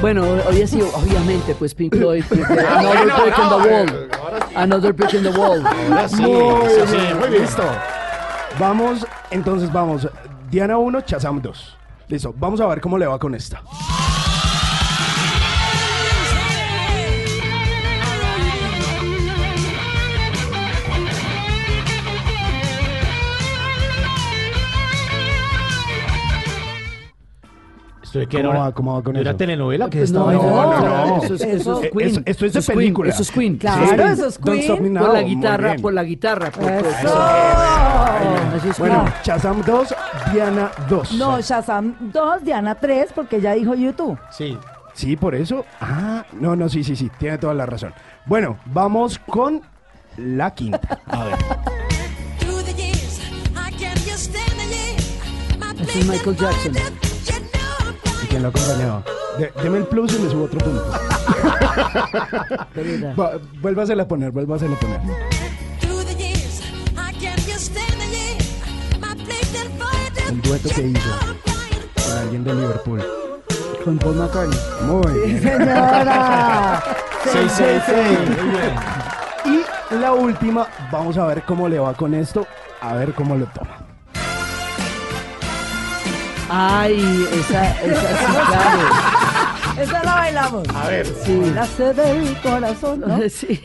[0.00, 2.24] Bueno, hoy sí, obviamente, pues Pink Floyd,
[2.58, 3.88] Ah, Another Brick in no, the Wall.
[3.88, 4.54] sí.
[4.56, 5.62] Another Brick in the Wall.
[5.64, 6.30] Ahora sí, Muy
[6.68, 7.42] sí, sí, bien, muy bien.
[7.42, 7.62] Listo.
[8.58, 10.08] Vamos, entonces vamos.
[10.50, 11.78] Diana 1, Chazam 2.
[12.08, 13.62] Listo, vamos a ver cómo le va con esta.
[28.12, 28.60] ¿Esto de qué ¿Cómo era?
[28.60, 29.36] va- cómo va con ¿De una eso?
[29.38, 31.22] telenovela que estaba no, no, no, no.
[31.22, 32.08] Eso es, eso Eso- es Queen.
[32.10, 33.08] eso- esto es de Eso Queen, película.
[33.10, 33.56] Eso es Queen.
[33.56, 33.94] Claro, Sí.
[34.12, 34.94] eso es Queen.
[34.98, 36.50] Por la guitarra, por la guitarra.
[36.50, 37.26] por- Eso.
[38.58, 39.06] Eso es Bueno.
[39.22, 39.94] Chazam 2,
[40.30, 41.12] Diana 2.
[41.14, 44.18] No, Shazam 2, Diana 3, porque ya dijo YouTube.
[44.30, 44.58] Sí.
[44.92, 45.64] Sí, por eso.
[45.80, 47.94] Ah, no, no, sí, sí, sí, tiene toda la razón.
[48.26, 49.62] Bueno, vamos con
[50.18, 50.98] la quinta.
[51.06, 51.34] A ver.
[55.94, 57.11] Es Michael Jackson.
[58.32, 59.04] You know I'm ¿Y quién lo acompañaba?
[59.38, 60.84] De- deme el plus y le subo otro punto.
[63.18, 65.00] Va- vuélvasela a poner, vuélvasela a poner.
[70.28, 71.10] El dueto que hizo
[72.06, 73.02] con alguien de Liverpool.
[73.84, 74.58] Con Paul McCartney.
[74.86, 75.42] Muy bien.
[75.42, 76.82] Señora.
[77.32, 77.52] Seis.
[77.88, 79.64] Muy bien.
[79.90, 82.46] Y la última, vamos a ver cómo le va con esto,
[82.80, 83.78] a ver cómo lo toma.
[86.48, 89.82] Ay, esa, esa sí, claro.
[89.82, 90.68] Esa la bailamos.
[90.74, 91.06] A ver.
[91.06, 91.40] Sí.
[91.54, 93.18] La sed del corazón, ¿no?
[93.28, 93.58] Sí,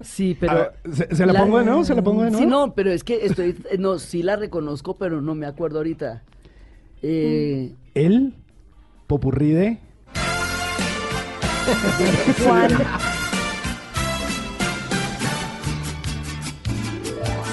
[0.00, 0.54] sí, pero...
[0.54, 1.84] ver, ¿se, se la pongo de nuevo?
[1.84, 2.44] ¿Se la pongo de nuevo?
[2.44, 3.56] Sí, no, pero es que estoy...
[3.78, 6.22] No, sí la reconozco, pero no me acuerdo ahorita.
[7.02, 8.34] Eh, El
[9.06, 9.78] popurrí de...
[12.44, 12.70] Juan.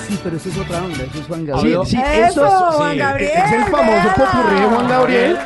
[0.07, 1.79] sí, pero eso es otra onda, eso es Juan Sí, Gabriel.
[1.85, 5.37] sí, Eso, esto es, Juan sí, Gabriel, es el famoso popurrí de Juan Gabriel,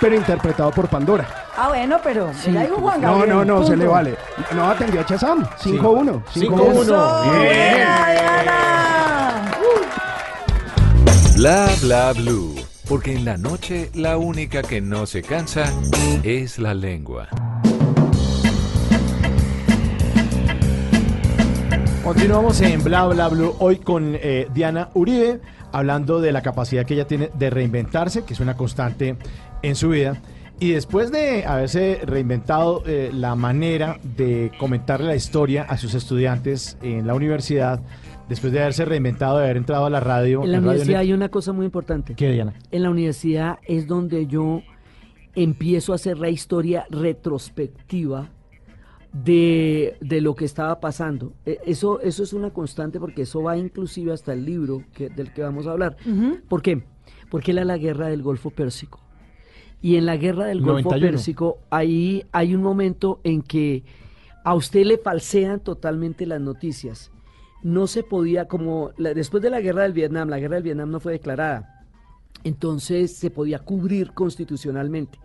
[0.00, 1.26] pero interpretado por Pandora.
[1.56, 3.36] Ah, bueno, pero Sí, ya dijo Juan No, Gabriel.
[3.36, 3.76] no, no, se punto.
[3.84, 4.16] le vale.
[4.54, 5.44] No atendió a Chazam.
[5.62, 6.22] 5-1.
[6.34, 6.82] 5-1.
[6.82, 7.86] Eso, Bien.
[11.36, 12.54] Bla bla blue.
[12.88, 15.64] Porque en la noche la única que no se cansa
[16.22, 17.28] es la lengua.
[22.08, 25.42] Continuamos en Bla Bla Blue hoy con eh, Diana Uribe,
[25.72, 29.18] hablando de la capacidad que ella tiene de reinventarse, que es una constante
[29.60, 30.16] en su vida.
[30.58, 36.78] Y después de haberse reinventado eh, la manera de comentarle la historia a sus estudiantes
[36.80, 37.82] en la universidad,
[38.26, 40.44] después de haberse reinventado, de haber entrado a la radio.
[40.44, 42.14] En la universidad hay una cosa muy importante.
[42.14, 42.54] ¿Qué, Diana?
[42.70, 44.62] En la universidad es donde yo
[45.34, 48.30] empiezo a hacer la historia retrospectiva
[49.12, 51.32] de, de lo que estaba pasando.
[51.46, 55.32] E- Eso, eso es una constante porque eso va inclusive hasta el libro que, del
[55.32, 55.96] que vamos a hablar.
[56.48, 56.82] ¿Por qué?
[57.30, 59.00] Porque era la guerra del Golfo Pérsico.
[59.80, 61.10] Y en la guerra del Golfo 91.
[61.12, 63.84] Pérsico, ahí hay un momento en que
[64.44, 67.10] a usted le falsean totalmente las noticias.
[67.62, 70.90] No se podía, como la- después de la guerra del Vietnam, la guerra del Vietnam
[70.90, 71.84] no fue declarada.
[72.44, 75.18] Entonces se podía cubrir constitucionalmente.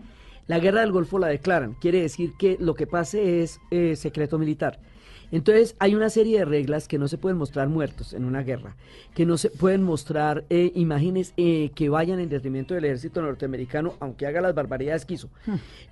[0.48, 1.74] La guerra del Golfo la declaran.
[1.76, 4.80] Quiere decir que lo que pase es eh, secreto militar.
[5.32, 8.76] Entonces hay una serie de reglas que no se pueden mostrar muertos en una guerra,
[9.16, 13.96] que no se pueden mostrar eh, imágenes eh, que vayan en detrimento del ejército norteamericano,
[14.00, 15.30] aunque haga las barbaridades que hizo.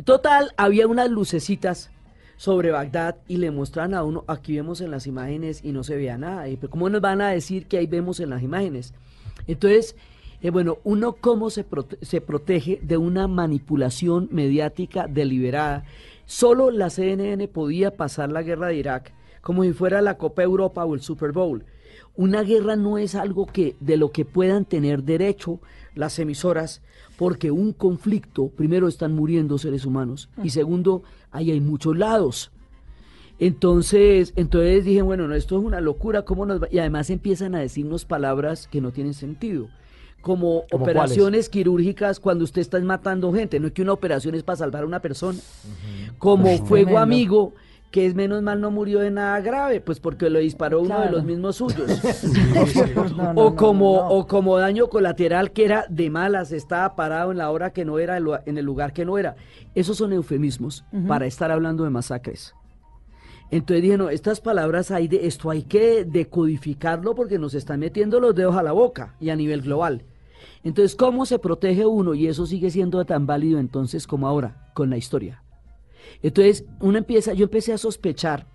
[0.05, 1.89] Total, había unas lucecitas
[2.37, 5.95] sobre Bagdad y le mostraban a uno, aquí vemos en las imágenes y no se
[5.95, 6.47] veía nada.
[6.47, 8.93] Y, pero ¿Cómo nos van a decir que ahí vemos en las imágenes?
[9.47, 9.95] Entonces,
[10.41, 15.85] eh, bueno, uno cómo se, prote- se protege de una manipulación mediática deliberada.
[16.25, 20.85] Solo la CNN podía pasar la guerra de Irak como si fuera la Copa Europa
[20.85, 21.65] o el Super Bowl.
[22.15, 25.59] Una guerra no es algo que de lo que puedan tener derecho
[25.95, 26.81] las emisoras,
[27.17, 32.51] porque un conflicto, primero están muriendo seres humanos y segundo, ahí hay muchos lados.
[33.39, 36.67] Entonces, entonces dije, bueno, no, esto es una locura, ¿cómo nos va?
[36.71, 39.67] Y además empiezan a decirnos palabras que no tienen sentido.
[40.21, 44.43] Como ¿Cómo operaciones quirúrgicas cuando usted está matando gente, no es que una operación es
[44.43, 45.39] para salvar a una persona.
[46.19, 46.99] Como fuego tremendo.
[46.99, 47.53] amigo,
[47.91, 51.11] que es menos mal no murió de nada grave, pues porque lo disparó uno de
[51.11, 51.91] los mismos suyos.
[53.15, 57.31] No, no, o como no, o como daño colateral que era de malas, estaba parado
[57.31, 59.35] en la hora que no era, en el lugar que no era.
[59.75, 62.55] Esos son eufemismos para estar hablando de masacres.
[63.51, 68.21] Entonces dije, no, estas palabras hay de esto hay que decodificarlo porque nos están metiendo
[68.21, 70.03] los dedos a la boca y a nivel global.
[70.63, 72.13] Entonces, ¿cómo se protege uno?
[72.13, 75.43] Y eso sigue siendo tan válido entonces como ahora, con la historia.
[76.21, 78.47] Entonces, uno empieza, yo empecé a sospechar,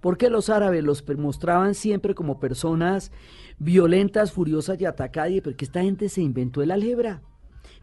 [0.00, 3.12] porque los árabes los mostraban siempre como personas
[3.58, 7.22] violentas, furiosas y atacadas, porque esta gente se inventó el álgebra.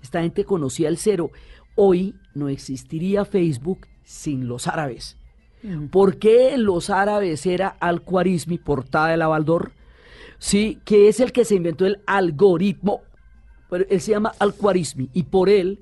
[0.01, 1.31] Esta gente conocía el cero.
[1.75, 5.17] Hoy no existiría Facebook sin los árabes.
[5.91, 9.73] ¿Por qué los árabes era Al-Khwarizmi, portada de la Baldor?
[10.39, 13.01] Sí, que es el que se inventó el algoritmo.
[13.69, 15.79] Pero él se llama Al-Khwarizmi y por él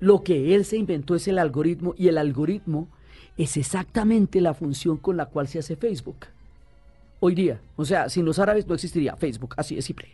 [0.00, 2.88] lo que él se inventó es el algoritmo y el algoritmo
[3.36, 6.26] es exactamente la función con la cual se hace Facebook.
[7.20, 10.08] Hoy día, o sea, sin los árabes no existiría Facebook, así de simple.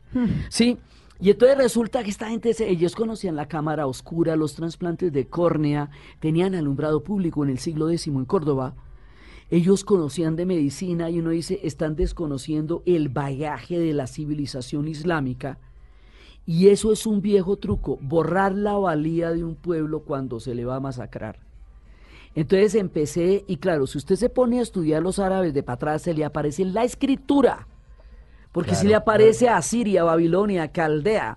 [0.50, 0.76] Sí,
[1.20, 5.90] y entonces resulta que esta gente, ellos conocían la cámara oscura, los trasplantes de córnea,
[6.20, 8.74] tenían alumbrado público en el siglo X en Córdoba.
[9.50, 15.59] Ellos conocían de medicina y uno dice, están desconociendo el bagaje de la civilización islámica.
[16.49, 20.65] Y eso es un viejo truco, borrar la valía de un pueblo cuando se le
[20.65, 21.41] va a masacrar.
[22.35, 26.01] Entonces empecé, y claro, si usted se pone a estudiar los árabes de para atrás,
[26.01, 27.69] se le aparece la escritura.
[28.51, 31.37] Porque si le aparece a Siria, Babilonia, Caldea.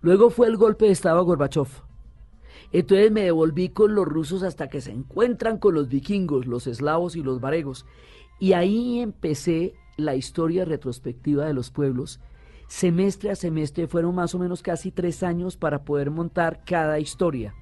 [0.00, 1.68] Luego fue el golpe de Estado a Gorbachev.
[2.72, 7.14] Entonces me devolví con los rusos hasta que se encuentran con los vikingos, los eslavos
[7.14, 7.86] y los varegos.
[8.40, 12.18] Y ahí empecé la historia retrospectiva de los pueblos.
[12.74, 17.54] Semestre a semestre fueron más o menos casi tres años para poder montar cada historia.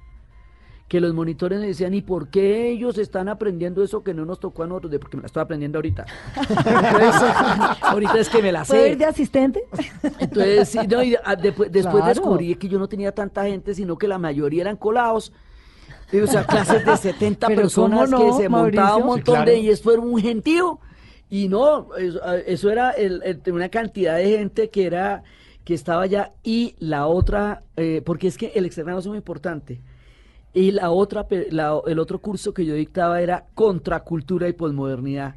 [0.87, 4.39] Que los monitores me decían, ¿y por qué ellos están aprendiendo eso que no nos
[4.39, 4.89] tocó a nosotros?
[4.89, 6.05] De porque me la estoy aprendiendo ahorita.
[6.37, 7.21] Entonces,
[7.81, 8.89] ahorita es que me la ¿Puedo sé.
[8.91, 9.63] ir de asistente?
[10.19, 12.07] Entonces, sí, no, y, ah, después, después Claro.
[12.07, 15.33] descubrí que yo no tenía tanta gente, sino que la mayoría eran colados.
[16.13, 19.05] Y, O sea, clases de 70 Pero personas ¿cómo no, que se montaba un Mauricio?
[19.05, 19.51] montón Sí, de claro.
[19.59, 20.79] ellos, fueron un gentío.
[21.31, 25.23] Y no, eso, ah, eso era el- el- una cantidad de gente que era
[25.63, 26.33] que estaba allá.
[26.43, 29.79] Y la otra, eh, porque es que el externado es muy importante.
[30.53, 35.35] Y la otra, la- el otro curso que yo dictaba era contracultura y posmodernidad.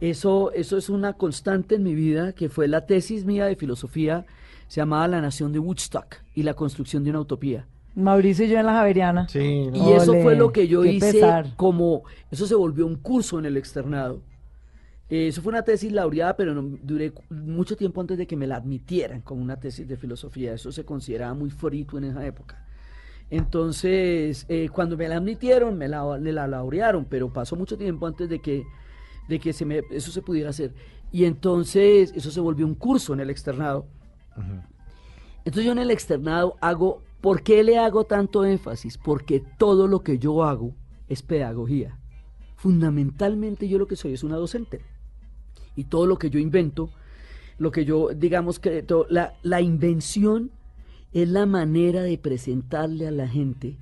[0.00, 4.26] Eso, eso es una constante en mi vida, que fue la tesis mía de filosofía,
[4.68, 7.66] se llamaba La Nación de Woodstock y la construcción de una utopía.
[7.96, 9.28] Mauricio y yo en la Javeriana.
[9.28, 9.76] Sí, no.
[9.90, 11.54] Y eso Ole, fue lo que yo hice pesar.
[11.56, 14.20] como, eso se volvió un curso en el externado.
[15.08, 18.46] Eh, Eso fue una tesis laureada, pero no, duré mucho tiempo antes de que me
[18.46, 20.54] la admitieran como una tesis de filosofía.
[20.54, 22.64] Eso se consideraba muy frito en esa época.
[23.30, 28.06] Entonces, eh, cuando me la admitieron, me la, me la laurearon, pero pasó mucho tiempo
[28.06, 28.64] antes de que,
[29.28, 30.74] de que se me, eso se pudiera hacer.
[31.10, 33.86] Y entonces, eso se volvió un curso en el externado.
[35.44, 38.98] Entonces yo en el externado hago, ¿por qué le hago tanto énfasis?
[38.98, 40.74] Porque todo lo que yo hago
[41.08, 41.98] es pedagogía.
[42.56, 44.80] Fundamentalmente yo lo que soy es una docente.
[45.76, 46.90] Y todo lo que yo invento,
[47.58, 50.50] lo que yo, digamos que to- la, la invención
[51.12, 53.76] es la manera de presentarle a la gente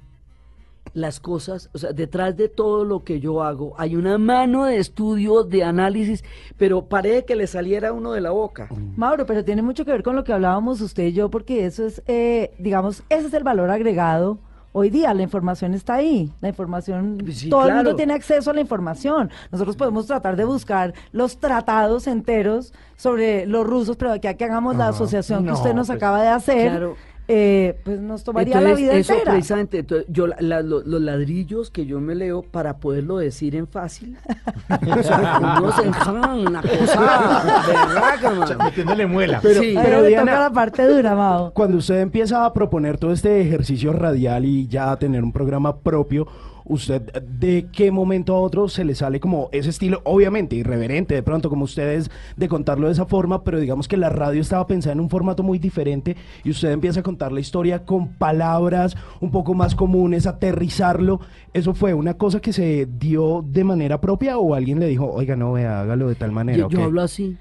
[0.95, 4.77] las cosas, o sea, detrás de todo lo que yo hago hay una mano de
[4.77, 6.23] estudio, de análisis,
[6.59, 8.69] pero parece que le saliera uno de la boca.
[8.97, 11.87] Mauro, pero tiene mucho que ver con lo que hablábamos usted y yo, porque eso
[11.87, 14.39] es, eh, digamos, ese es el valor agregado.
[14.75, 18.55] Hoy día la información está ahí, la información, Sí, todo el mundo tiene acceso a
[18.55, 19.31] la información.
[19.51, 24.77] Nosotros podemos tratar de buscar los tratados enteros sobre los rusos, pero que que hagamos
[24.77, 26.97] la asociación que usted nos pues, acaba de hacer, claro.
[27.29, 29.33] Eh, pues nos tomaría la Entonces, vida eso entera.
[29.33, 33.55] precisamente, entonces, yo la- la- lo- los ladrillos que yo me leo para poderlo decir
[33.57, 34.17] en fácil,
[34.99, 39.41] o sea, uno se una cosa berraca, O sea, metiéndole muela.
[39.41, 39.49] Sí.
[39.49, 41.53] Pero Pero le Diana- toca la parte dura, Mao.
[41.53, 45.77] Cuando usted empieza a proponer todo este ejercicio radial y ya a tener un programa
[45.79, 46.27] propio,
[46.73, 51.23] ¿usted de qué momento a otro se le sale como ese estilo, obviamente irreverente de
[51.23, 54.95] pronto como ustedes de contarlo de esa forma, pero digamos que la radio estaba pensada
[54.95, 59.31] en un formato muy diferente y usted empieza a contar la historia con palabras un
[59.31, 61.21] poco más comunes, aterrizarlo,
[61.53, 65.37] ¿eso fue una cosa que se dio de manera propia o alguien le dijo, oiga,
[65.37, 66.59] no, vea, hágalo de tal manera?
[66.59, 66.85] Yo, yo ok"?
[66.85, 67.37] hablo así.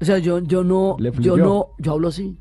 [0.00, 2.36] O sea, yo, yo no, yo no, yo hablo así.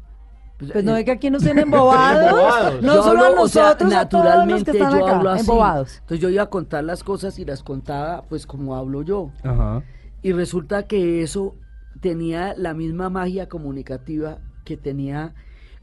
[0.58, 2.24] Pues no ve que aquí nos tienen embobados.
[2.32, 2.82] Embobados.
[2.82, 5.06] No Yo solo a hablo, o sea, nosotros, a todos los que naturalmente están yo
[5.06, 5.40] acá, hablo así.
[5.42, 5.94] embobados.
[5.96, 9.32] Entonces yo iba a contar las cosas y las contaba pues como hablo yo.
[9.44, 9.84] Ajá.
[10.22, 11.56] Y resulta que eso
[12.00, 15.34] tenía la misma magia comunicativa que tenía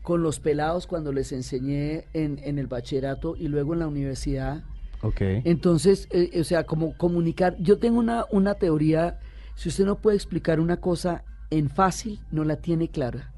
[0.03, 4.63] con los pelados cuando les enseñé en, en el bachillerato y luego en la universidad.
[5.03, 5.21] Ok.
[5.45, 9.19] Entonces, eh, o sea, como comunicar, yo tengo una, una teoría,
[9.57, 13.30] si usted no puede explicar una cosa en fácil, no la tiene clara.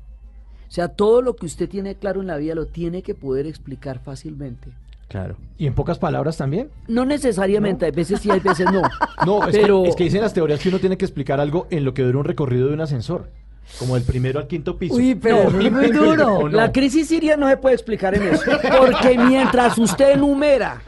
[0.73, 3.47] O sea, todo lo que usted tiene claro en la vida lo tiene que poder
[3.47, 4.71] explicar fácilmente.
[5.07, 5.37] Claro.
[5.59, 6.71] ¿Y en pocas palabras también?
[6.89, 8.81] No necesariamente, hay veces sí, hay veces no.
[9.27, 11.67] No, es, Pero- que, es que dicen las teorías que uno tiene que explicar algo
[11.69, 13.29] en lo que dura un recorrido de un ascensor.
[13.79, 14.95] Como el primero al quinto piso.
[14.95, 16.49] Uy, pero No, es muy duro.
[16.49, 18.51] La crisis siria no se puede explicar en eso.
[18.79, 20.83] Porque mientras usted enumera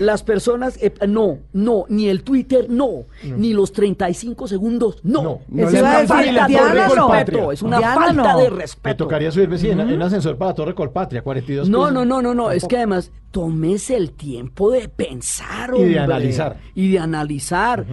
[0.00, 5.22] las personas, eh, no, no, ni el Twitter, no, ni los 35 segundos, no.
[5.22, 5.40] No.
[5.48, 8.38] No es una la falta de respeto, es una falta no.
[8.38, 9.04] de Me respeto.
[9.04, 11.92] tocaría subirme sí, en, en ascensor para Torre Colpatria, 42 No, pisos.
[11.94, 15.98] no, no, no, no, es que además tómese el tiempo de pensar, Y de hombre,
[16.00, 16.56] analizar.
[16.74, 17.86] Y de analizar.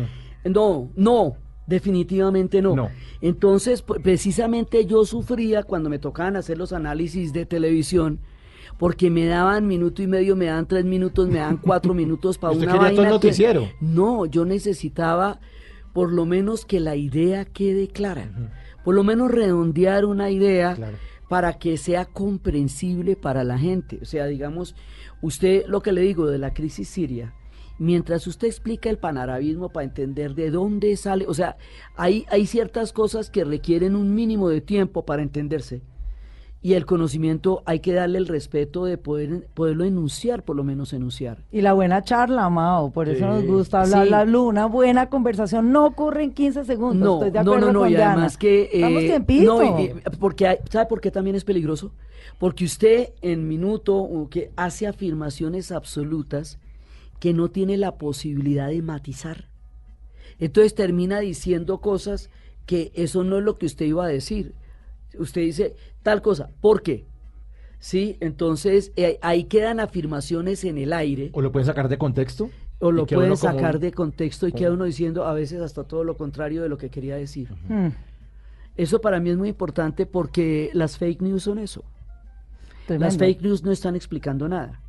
[0.43, 1.35] No, no,
[1.67, 2.75] definitivamente no.
[2.75, 2.89] No.
[3.21, 8.19] Entonces, pu- precisamente yo sufría cuando me tocaban hacer los análisis de televisión,
[8.77, 12.53] porque me daban minuto y medio, me dan tres minutos, me dan cuatro minutos para
[12.53, 13.67] una quería todo el vaina que- noticiero.
[13.81, 15.39] No, yo necesitaba
[15.93, 18.29] por lo menos que la idea quede clara.
[18.83, 20.97] Por lo menos redondear una idea Claro.
[21.29, 23.99] para que sea comprensible para la gente.
[24.01, 24.75] O sea, digamos,
[25.21, 27.33] usted lo que le digo de la crisis siria,
[27.77, 31.57] mientras usted explica el panarabismo para entender de dónde sale, o sea,
[31.95, 35.81] hay, hay ciertas cosas que requieren un mínimo de tiempo para entenderse.
[36.61, 40.93] Y el conocimiento hay que darle el respeto de poder, poderlo enunciar, por lo menos
[40.93, 41.43] enunciar.
[41.51, 43.23] Y la buena charla, Mao, por eso Sí.
[43.23, 44.09] nos gusta hablar Sí.
[44.09, 44.47] la Blue.
[44.47, 47.05] Una buena conversación no ocurre en 15 segundos.
[47.07, 48.13] No, Estoy de no, acuerdo no, no, con y Diana.
[48.13, 48.69] además que...
[48.73, 51.91] eh, no, y- porque hay- ¿Sabe por qué también es peligroso?
[52.39, 56.57] Porque usted en minuto que hace afirmaciones absolutas
[57.19, 59.47] que no tiene la posibilidad de matizar.
[60.39, 62.29] Entonces termina diciendo cosas
[62.65, 64.53] que eso no es lo que usted iba a decir.
[65.17, 67.05] Usted dice tal cosa, ¿por qué?
[67.79, 71.29] Sí, entonces eh, ahí quedan afirmaciones en el aire.
[71.33, 72.49] O lo pueden sacar de contexto.
[72.79, 76.03] O lo pueden como sacar de contexto y queda uno diciendo a veces hasta todo
[76.03, 77.49] lo contrario de lo que quería decir.
[77.69, 77.89] Hmm,
[78.75, 81.83] Eso para mí es muy importante porque las fake news son eso.
[82.85, 83.05] tremendo.
[83.05, 84.81] Las fake news no están explicando nada.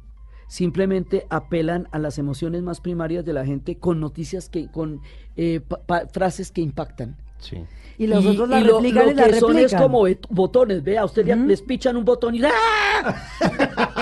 [0.48, 5.00] Simplemente apelan a las emociones más primarias de la gente con noticias que, con
[5.36, 7.16] eh, pa- pa- frases que impactan.
[7.38, 7.58] Sí.
[7.98, 9.82] Y los otros la y lo- replican lo y la que son es replican.
[9.82, 13.24] como botones, vea, usted ya les pichan un botón y ¡ah!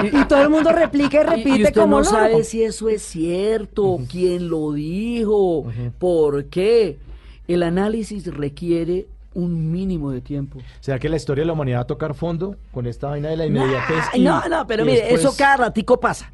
[0.02, 2.10] Y todo el mundo replica y Y- repite y usted como no loco.
[2.16, 5.64] sabe si eso es cierto, quién lo dijo,
[5.98, 6.98] por qué.
[7.46, 10.60] El análisis requiere un mínimo de tiempo.
[10.80, 13.36] ¿Será que la historia de la humanidad va a tocar fondo con esta vaina de
[13.36, 14.04] la inmediatez?
[14.14, 16.32] Y- no, no, pero mire, después- eso cada ratico pasa.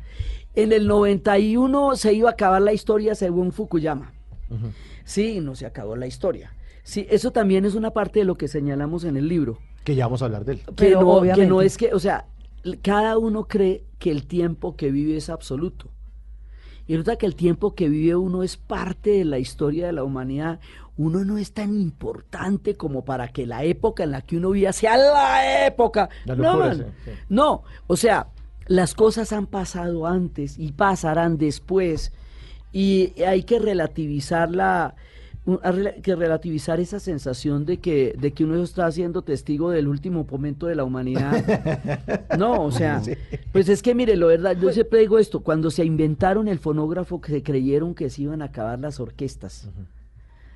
[0.55, 4.13] En el 91 se iba a acabar la historia según Fukuyama.
[4.51, 4.69] Ujú.
[5.05, 6.53] Sí, no se acabó la historia.
[6.83, 9.59] Sí, eso también es una parte de lo que señalamos en el libro.
[9.85, 10.59] Que ya vamos a hablar de él.
[10.61, 11.47] Que, Pero no, que obviamente.
[11.49, 12.27] no es que, o sea,
[12.83, 15.89] cada uno cree que el tiempo que vive es absoluto.
[16.87, 20.03] Y resulta que el tiempo que vive uno es parte de la historia de la
[20.03, 20.59] humanidad.
[20.97, 24.73] Uno no es tan importante como para que la época en la que uno vive
[24.73, 26.09] sea la época.
[26.27, 26.77] La no, locura, man.
[26.79, 27.11] sí, sí.
[27.29, 28.29] no, o sea,
[28.67, 32.13] las cosas han pasado antes y pasarán después.
[32.73, 34.95] Y hay que relativizar la
[35.47, 39.71] un- a rela- que relativizar esa sensación de que de que uno está siendo testigo
[39.71, 41.33] del último momento de la humanidad.
[42.39, 43.03] No, o sea,
[43.53, 47.21] pues es que mire, lo verdad, yo siempre digo esto, cuando se inventaron el fonógrafo
[47.21, 49.69] que se creyeron que se iban a acabar las orquestas.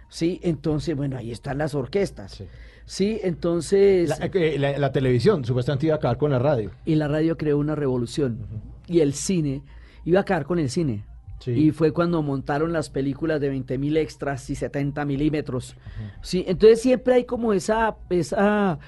[0.08, 2.32] Sí, entonces, bueno, ahí están las orquestas.
[2.32, 2.44] Sí.
[2.86, 6.70] Sí, entonces La, eh, la- la televisión supuestamente iba a acabar con la radio.
[6.84, 8.46] y la radio creó una revolución.
[8.86, 9.62] Y el cine
[10.04, 11.04] iba a acabar con el cine.
[11.40, 11.50] Sí.
[11.52, 15.76] Y fue cuando montaron las películas de 20 mil extras y 70 milímetros.
[16.22, 18.78] Sí, entonces siempre hay como esa, esa,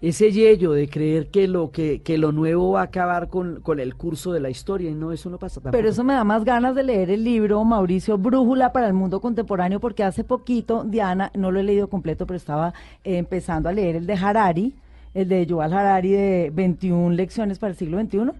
[0.00, 3.80] ese yello de creer que lo, que, que lo nuevo va a acabar con, con
[3.80, 4.90] el curso de la historia.
[4.90, 5.72] Y no, eso no pasa tampoco.
[5.72, 9.20] Pero eso me da más ganas de leer el libro Mauricio Brújula para el mundo
[9.20, 12.72] contemporáneo porque hace poquito Diana, no lo he leído completo, pero estaba
[13.04, 14.74] eh, empezando a leer el de Harari,
[15.12, 18.30] el de Yuval Harari de 21 lecciones para el siglo XXI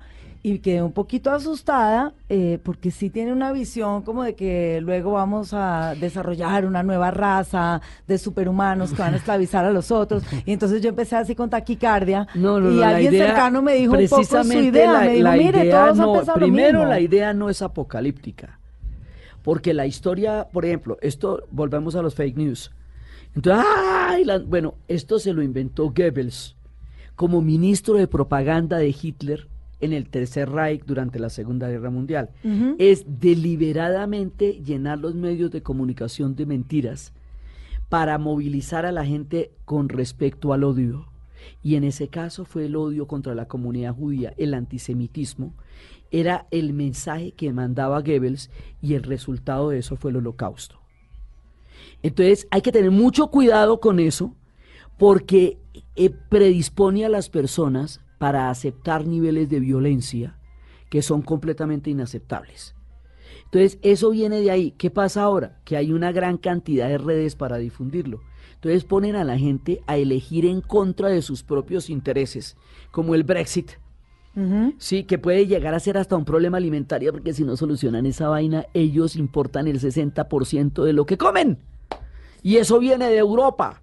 [0.43, 5.13] y quedé un poquito asustada eh, porque sí tiene una visión como de que luego
[5.13, 10.23] vamos a desarrollar una nueva raza de superhumanos que van a esclavizar a los otros
[10.47, 13.75] y entonces yo empecé así con taquicardia No, no, y no, alguien idea- cercano me
[13.75, 16.27] dijo un poco su precisamente idea, la- me dijo, la mire, idea todos no- han
[16.27, 16.91] lo primero mismo".
[16.91, 18.59] la idea no es apocalíptica,
[19.43, 22.71] porque la historia, por ejemplo, esto, volvemos a los fake news.
[23.37, 24.25] Entonces, ¡ay!
[24.25, 26.57] la- bueno, esto se lo inventó Goebbels
[27.15, 29.47] como ministro de propaganda de Hitler
[29.81, 32.31] en el Tercer Reich durante la Segunda Guerra Mundial.
[32.79, 37.13] Es deliberadamente llenar los medios de comunicación de mentiras
[37.89, 41.07] para movilizar a la gente con respecto al odio.
[41.63, 45.55] Y en ese caso fue el odio contra la comunidad judía, el antisemitismo,
[46.11, 48.51] era el mensaje que mandaba Goebbels
[48.83, 50.77] y el resultado de eso fue el holocausto.
[52.03, 54.35] Entonces hay que tener mucho cuidado con eso
[54.99, 55.59] porque
[55.97, 60.37] eh, predispone a las personas para aceptar niveles de violencia
[60.91, 62.75] que son completamente inaceptables.
[63.45, 64.73] Entonces, eso viene de ahí.
[64.73, 65.59] ¿Qué pasa ahora?
[65.65, 68.21] Que hay una gran cantidad de redes para difundirlo.
[68.57, 72.59] Entonces ponen a la gente a elegir en contra de sus propios intereses,
[72.91, 73.71] como el Brexit.
[74.77, 78.29] Sí, que puede llegar a ser hasta un problema alimentario porque si no solucionan esa
[78.29, 81.59] vaina, ellos importan el 60% de lo que comen.
[82.43, 83.83] Y eso viene de Europa.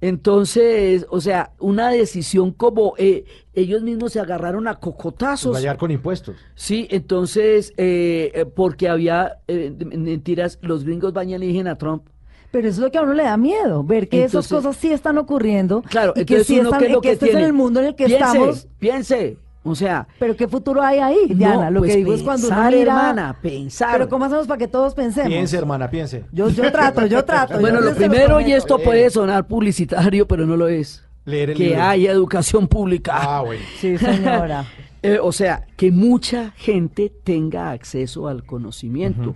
[0.00, 3.24] Entonces, o sea, una decisión como eh,
[3.54, 5.58] ellos mismos se agarraron a Pues cocotazos.
[5.58, 6.36] llegar con impuestos.
[6.54, 12.04] Sí, entonces, eh, eh, porque había eh, mentiras, los gringos bañan y eligen a Trump.
[12.50, 14.92] Pero eso es lo que a uno le da miedo, ver que esas cosas sí
[14.92, 17.28] están ocurriendo Claro, y que entonces sí uno, están, ¿qué es lo que que este
[17.30, 18.68] es en el mundo en el que piense, estamos.
[18.78, 21.64] Piense, o sea, Pero qué futuro hay ahí, Diana.
[21.64, 22.70] no, lo pues que digo es cuando mira.
[22.82, 23.92] hermana, pensar.
[23.92, 25.28] Pero cómo hacemos para que todos pensemos.
[25.30, 26.24] Piense, hermana, piense.
[26.32, 27.58] Yo, yo trato, yo trato.
[27.58, 31.02] Bueno, yo lo primero, y esto puede sonar publicitario, pero no lo es.
[31.24, 31.82] Leer el que libro.
[31.82, 33.14] haya educación pública.
[33.16, 33.62] Ah, bueno.
[33.80, 34.64] Sí, señora.
[35.06, 39.34] Eh, o sea, que mucha gente tenga acceso al conocimiento.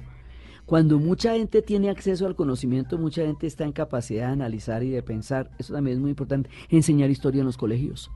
[0.65, 4.89] Cuando mucha gente tiene acceso al conocimiento, mucha gente está en capacidad de analizar y
[4.89, 5.51] de pensar.
[5.59, 6.49] Eso también es muy importante.
[6.71, 8.11] Enseñar historia en los colegios.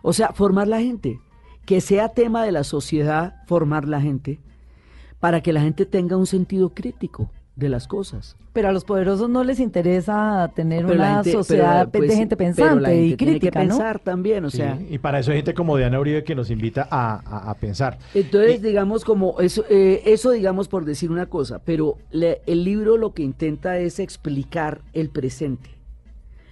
[0.00, 1.20] O sea, formar la gente.
[1.66, 4.40] Que sea tema de la sociedad formar la gente
[5.20, 8.34] para que la gente tenga un sentido crítico de las cosas.
[8.52, 12.16] Pero a los poderosos no les interesa tener Pero una gente- sociedad pero, pues, de
[12.16, 13.74] gente pero la pensante gente y tiene crítica, que ¿no?
[13.76, 14.78] pensar también, o Sí, sea.
[14.90, 17.98] y para eso hay gente como Diana Uribe que nos invita a, a- a pensar.
[18.14, 22.64] Entonces, Y- digamos, como eso, eh, eso, digamos, por decir una cosa, pero le- el
[22.64, 25.70] libro lo que intenta es explicar el presente.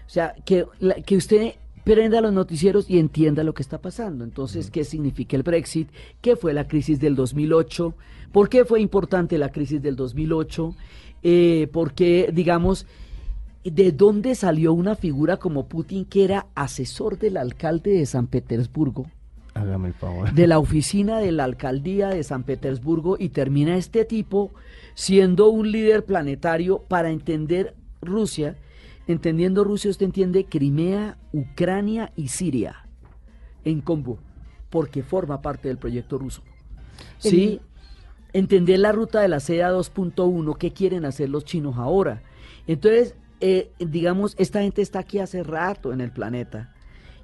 [0.07, 1.55] O sea, que, la- que usted
[1.85, 4.24] prenda los noticieros y entienda lo que está pasando.
[4.24, 5.89] Entonces, ¿qué significa el Brexit?
[6.20, 7.95] ¿Qué fue la crisis del 2008?
[8.33, 10.74] ¿Por qué fue importante la crisis del 2008?
[11.22, 12.87] Eh, ¿Por qué, digamos,
[13.64, 19.07] de dónde salió una figura como Putin que era asesor del alcalde de San Petersburgo?
[19.55, 20.33] Hágame el favor.
[20.33, 24.53] de la oficina de la alcaldía de San Petersburgo y termina este tipo
[24.95, 28.57] siendo un líder planetario para entender Rusia.
[29.07, 32.86] Entendiendo Rusia, usted entiende Crimea, Ucrania y Siria
[33.64, 34.18] en combo,
[34.70, 36.42] porque forma parte del proyecto ruso.
[37.18, 37.61] Sí,
[38.32, 42.22] entender la ruta de la seda 2.1, qué quieren hacer los chinos ahora.
[42.66, 46.74] Entonces, eh, digamos, esta gente está aquí hace rato en el planeta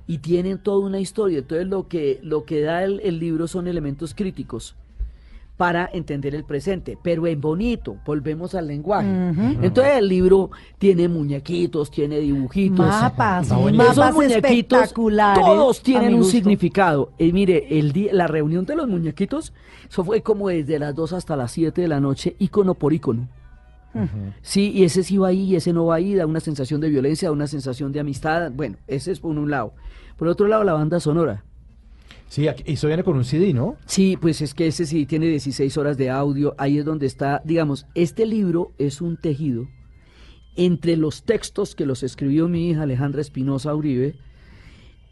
[0.06, 1.38] y tienen toda una historia.
[1.38, 4.76] Entonces lo que, lo que da el, el libro son elementos críticos
[5.56, 9.08] para entender el presente, pero en bonito, volvemos al lenguaje.
[9.62, 12.86] Entonces el libro tiene muñequitos, tiene dibujitos.
[12.86, 15.44] Mapas, mapas muñequitos, espectaculares.
[15.44, 17.12] todos tienen un significado.
[17.18, 19.54] Y mire, el día, la reunión de los muñequitos,
[19.88, 23.28] eso fue como desde las 2 hasta las 7 de la noche, ícono por ícono.
[24.42, 26.90] Sí, y ese sí va ahí y ese no va ahí, da una sensación de
[26.90, 28.52] violencia, da una sensación de amistad.
[28.52, 29.72] Bueno, ese es por un lado.
[30.18, 31.45] Por otro lado, la banda sonora.
[32.28, 33.76] Sí, aquí- eso viene con un CD, ¿no?
[33.86, 36.54] Sí, pues es que ese sí tiene 16 horas de audio.
[36.58, 39.68] Ahí es donde está, digamos, este libro es un tejido
[40.56, 44.14] entre los textos que los escribió mi hija Alejandra Espinosa Uribe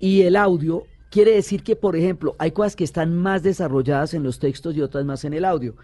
[0.01, 0.85] y el audio.
[1.11, 4.81] Quiere decir que, por ejemplo, hay cosas que están más desarrolladas en los textos y
[4.81, 5.77] otras más en el audio.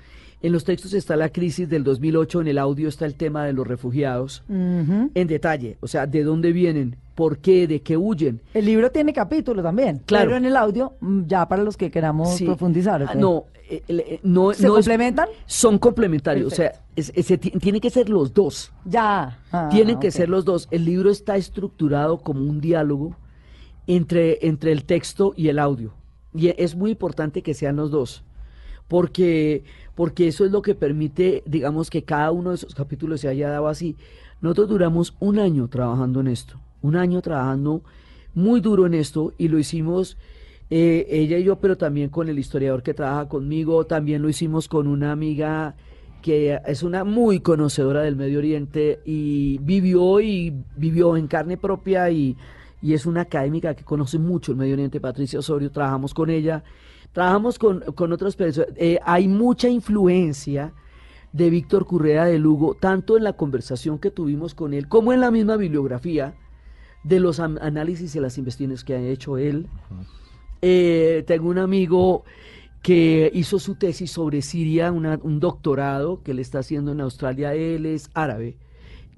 [0.43, 3.53] En los textos está la crisis del 2008, en el audio está el tema de
[3.53, 8.41] los refugiados en detalle, o sea, de dónde vienen, por qué, de qué huyen.
[8.55, 10.01] El libro tiene capítulo también.
[10.07, 10.25] Claro.
[10.25, 12.47] Pero en el audio, mm, ya para los que queramos Sí.
[12.47, 13.03] profundizar.
[13.03, 13.14] ¿ok?
[13.16, 15.29] No, eh, eh, no, ¿Se no es- complementan?
[15.45, 18.73] son complementarios, o sea, es- ese ti- tiene que ser los dos.
[18.87, 19.39] Ya.
[19.53, 20.66] Ah, Tienen que ser los dos.
[20.71, 23.14] El libro está estructurado como un diálogo
[23.87, 25.93] entre, entre el texto y el audio.
[26.33, 28.25] Y e- es muy importante que sean los dos.
[28.89, 29.62] Porque,
[29.95, 33.51] porque eso es lo que permite, digamos, que cada uno de esos capítulos se haya
[33.51, 33.97] dado así.
[34.41, 36.59] Nosotros duramos un año trabajando en esto.
[36.83, 37.83] Un año trabajando
[38.35, 40.16] muy duro en esto y lo hicimos
[40.70, 43.85] eh, ella y yo, pero también con el historiador que trabaja conmigo.
[43.87, 45.74] También lo hicimos con una amiga
[46.22, 52.11] que es una muy conocedora del Medio Oriente y vivió y vivió en carne propia
[52.11, 52.37] y,
[52.83, 56.62] y es una académica que conoce mucho el Medio Oriente, Patricia Osorio, trabajamos con ella,
[57.12, 60.74] trabajamos con, con otras personas, Eh, hay mucha influencia
[61.33, 65.20] de Víctor Currea de Lugo, tanto en la conversación que tuvimos con él, como en
[65.20, 66.35] la misma bibliografía
[67.05, 69.66] de los análisis y las investigaciones que ha hecho él.
[70.62, 72.24] Eh, tengo un amigo
[72.82, 77.55] que hizo su tesis sobre Siria, una- un doctorado que le está haciendo en Australia.
[77.55, 78.57] Él es árabe,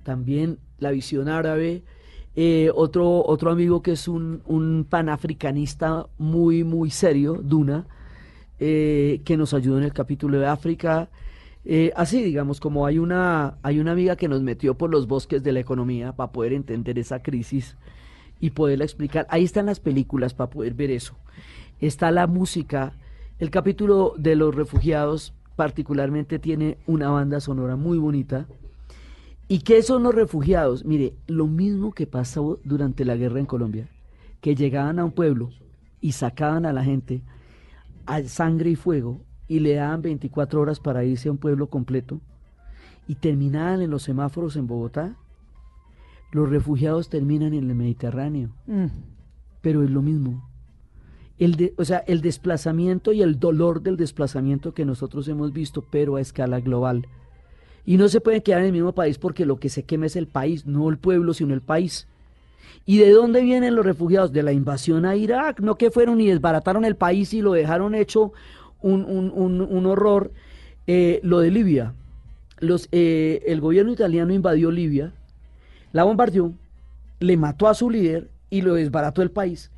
[0.02, 1.82] también la visión árabe.
[2.34, 7.86] Eh, otro, otro amigo que es un, un panafricanista muy, muy serio, Duna,
[8.58, 11.10] eh, que nos ayudó en el capítulo de África.
[11.64, 15.42] Eh, así, digamos, como hay una, hay una amiga que nos metió por los bosques
[15.42, 17.76] de la economía para poder entender esa crisis
[18.40, 19.26] y poderla explicar.
[19.30, 21.14] Ahí están las películas para poder ver eso.
[21.80, 22.94] Está la música.
[23.38, 28.46] El capítulo de los refugiados particularmente tiene una banda sonora muy bonita.
[29.46, 30.84] ¿Y qué son los refugiados?
[30.84, 33.88] Mire, lo mismo que pasó durante la guerra en Colombia,
[34.40, 35.50] que llegaban a un pueblo
[36.00, 37.22] y sacaban a la gente
[38.06, 39.20] a sangre y fuego
[39.53, 42.20] y le daban 24 horas para irse a un pueblo completo
[43.07, 45.14] y terminaban en los semáforos en Bogotá.
[46.30, 48.86] Los refugiados terminan en el Mediterráneo, Mm.
[49.61, 50.48] pero es lo mismo.
[51.38, 55.84] El de- o sea, el desplazamiento y el dolor del desplazamiento que nosotros hemos visto,
[55.90, 57.07] pero a escala global.
[57.84, 60.16] Y no se pueden quedar en el mismo país porque lo que se quema es
[60.16, 62.07] el país, no el pueblo, sino el país.
[62.86, 64.32] ¿Y de dónde vienen los refugiados?
[64.32, 67.94] De la invasión a Irak, no que fueron y desbarataron el país y lo dejaron
[67.94, 68.32] hecho
[68.82, 70.30] un, un- un- un horror.
[70.86, 71.94] Eh, lo de Libia.
[72.58, 75.12] Los, eh, el gobierno italiano invadió Libia,
[75.92, 76.52] la bombardeó,
[77.20, 79.70] le mató a su líder y lo desbarató el país.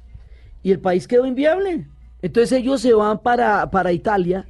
[0.62, 1.86] Y el país quedó inviable.
[2.22, 4.46] Entonces ellos se van para, para Italia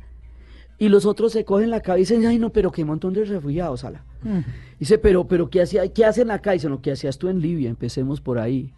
[0.78, 3.24] y los otros se cogen la cabeza y dicen, ay no, pero qué montón de
[3.24, 4.04] refugiados, ala.
[4.22, 4.40] Mm.
[4.78, 6.52] Dice, pero, pero ¿qué, hacía, ¿qué hacen acá?
[6.52, 8.72] Dicen, lo que hacías tú en Libia, empecemos por ahí.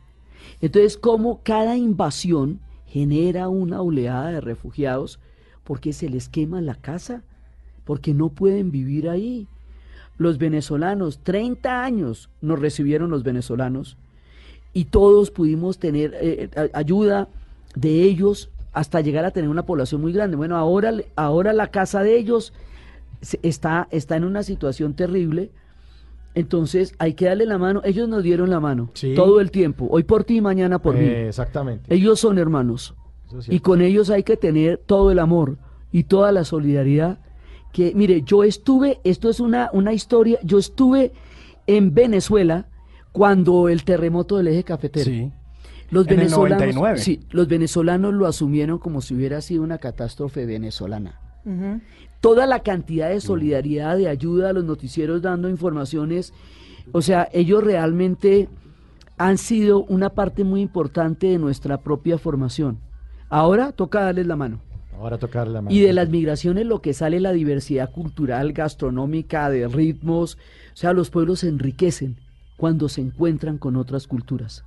[0.60, 5.18] Entonces, como cada invasión genera una oleada de refugiados
[5.66, 7.22] porque se les quema la casa,
[7.84, 9.48] porque no pueden vivir ahí.
[10.16, 13.96] Los venezolanos, 30 años nos recibieron los venezolanos
[14.72, 17.28] y todos pudimos tener eh, a- ayuda
[17.74, 20.36] de ellos hasta llegar a tener una población muy grande.
[20.36, 22.52] Bueno, ahora, ahora la casa de ellos
[23.42, 25.50] está, está en una situación terrible.
[26.34, 27.80] Entonces hay que darle la mano.
[27.84, 29.14] Ellos nos dieron la mano Sí.
[29.14, 29.88] todo el tiempo.
[29.90, 31.00] Hoy por ti, mañana por mí.
[31.04, 31.92] Eh, Exactamente.
[31.94, 32.94] Ellos son hermanos.
[33.48, 35.58] Y con ellos hay que tener todo el amor
[35.92, 37.18] y toda la solidaridad.
[37.72, 41.12] Que, mire, yo estuve, esto es una, una historia, yo estuve
[41.66, 42.68] en Venezuela
[43.12, 45.04] cuando el terremoto del eje cafetero.
[45.04, 45.32] Sí.
[45.90, 46.98] Los En el venezolanos, 99.
[46.98, 51.20] sí, los venezolanos lo asumieron como si hubiera sido una catástrofe venezolana.
[52.20, 56.32] Toda la cantidad de solidaridad, de ayuda a los noticieros dando informaciones,
[56.90, 58.48] o sea, ellos realmente
[59.16, 62.78] han sido una parte muy importante de nuestra propia formación.
[63.28, 64.60] Ahora toca darles la mano.
[64.98, 65.74] Ahora tocar la mano.
[65.74, 70.36] Y de las migraciones lo que sale es la diversidad cultural, gastronómica, de ritmos.
[70.72, 72.16] O sea, los pueblos se enriquecen
[72.56, 74.64] cuando se encuentran con otras culturas.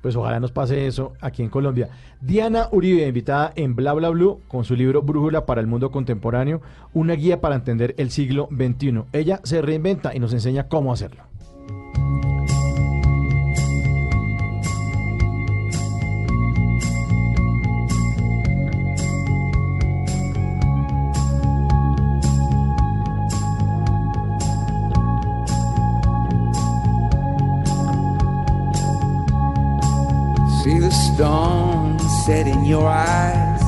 [0.00, 1.90] Pues ojalá nos pase eso aquí en Colombia.
[2.20, 6.62] Diana Uribe, invitada en Bla Bla Blue, con su libro Brújula para el Mundo Contemporáneo,
[6.94, 9.02] una guía para entender el siglo XXI.
[9.12, 11.29] Ella se reinventa y nos enseña cómo hacerlo.
[32.80, 33.60] Your eyes.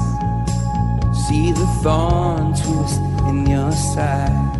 [1.26, 4.50] See the thorn twist in your side.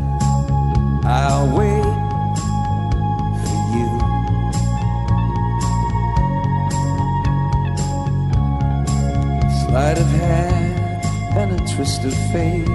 [1.05, 1.97] I'll wait
[3.43, 3.91] for you.
[9.61, 11.05] Sleight of hand
[11.39, 12.69] and a twist of fate.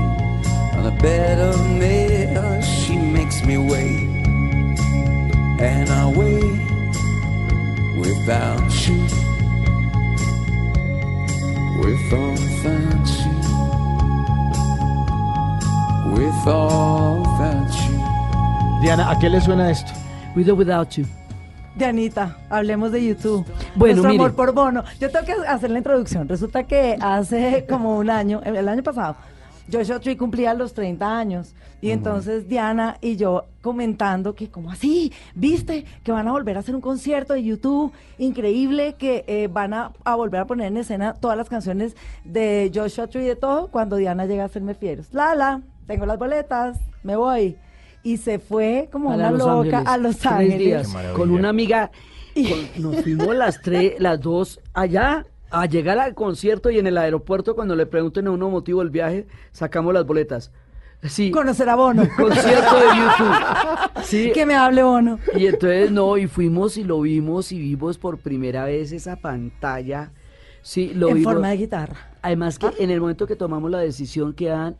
[0.77, 4.25] On a bed of nails, she makes me wait.
[5.59, 6.59] And I'll wait
[7.99, 9.26] without you.
[11.77, 13.33] With without you.
[16.13, 18.81] With without you.
[18.81, 19.91] Diana, ¿a qué le suena esto?
[20.35, 21.05] With or without you.
[21.75, 23.45] Dianita, hablemos de YouTube.
[23.75, 24.23] Bueno, Nuestro mire.
[24.23, 24.83] amor por Bono.
[24.99, 26.27] Yo tengo que hacer la introducción.
[26.27, 29.15] Resulta que hace como un año, el año pasado,
[29.71, 31.53] Joshua Tree cumplía los 30 años.
[31.81, 35.11] Y entonces Diana y yo comentando que, como así?
[35.35, 35.85] ¿Viste?
[36.03, 39.91] Que van a volver a hacer un concierto de YouTube increíble, que eh, van a,
[40.03, 43.67] a volver a poner en escena todas las canciones de Joshua Tree y de todo,
[43.67, 45.13] cuando Diana llega a hacerme fieros.
[45.13, 47.57] Lala, tengo las boletas, me voy.
[48.03, 49.87] Y se fue como Para una Los loca Ángeles.
[49.87, 50.59] a Los Tres Ángeles.
[50.59, 51.91] días, con una amiga.
[52.33, 56.97] con- nos fuimos las tres, las dos allá a llegar al concierto y en el
[56.97, 60.51] aeropuerto cuando le pregunten a uno motivo del viaje, sacamos las boletas.
[61.03, 62.07] Sí, Conocer a Bono.
[62.17, 63.35] concierto de YouTube.
[64.03, 65.19] Sí, que me hable Bono.
[65.35, 70.11] y entonces no, y fuimos y lo vimos y vimos por primera vez esa pantalla.
[70.61, 71.33] Sí, lo en vimos.
[71.33, 72.11] forma de guitarra.
[72.21, 74.75] Además que en el momento que tomamos la decisión quedan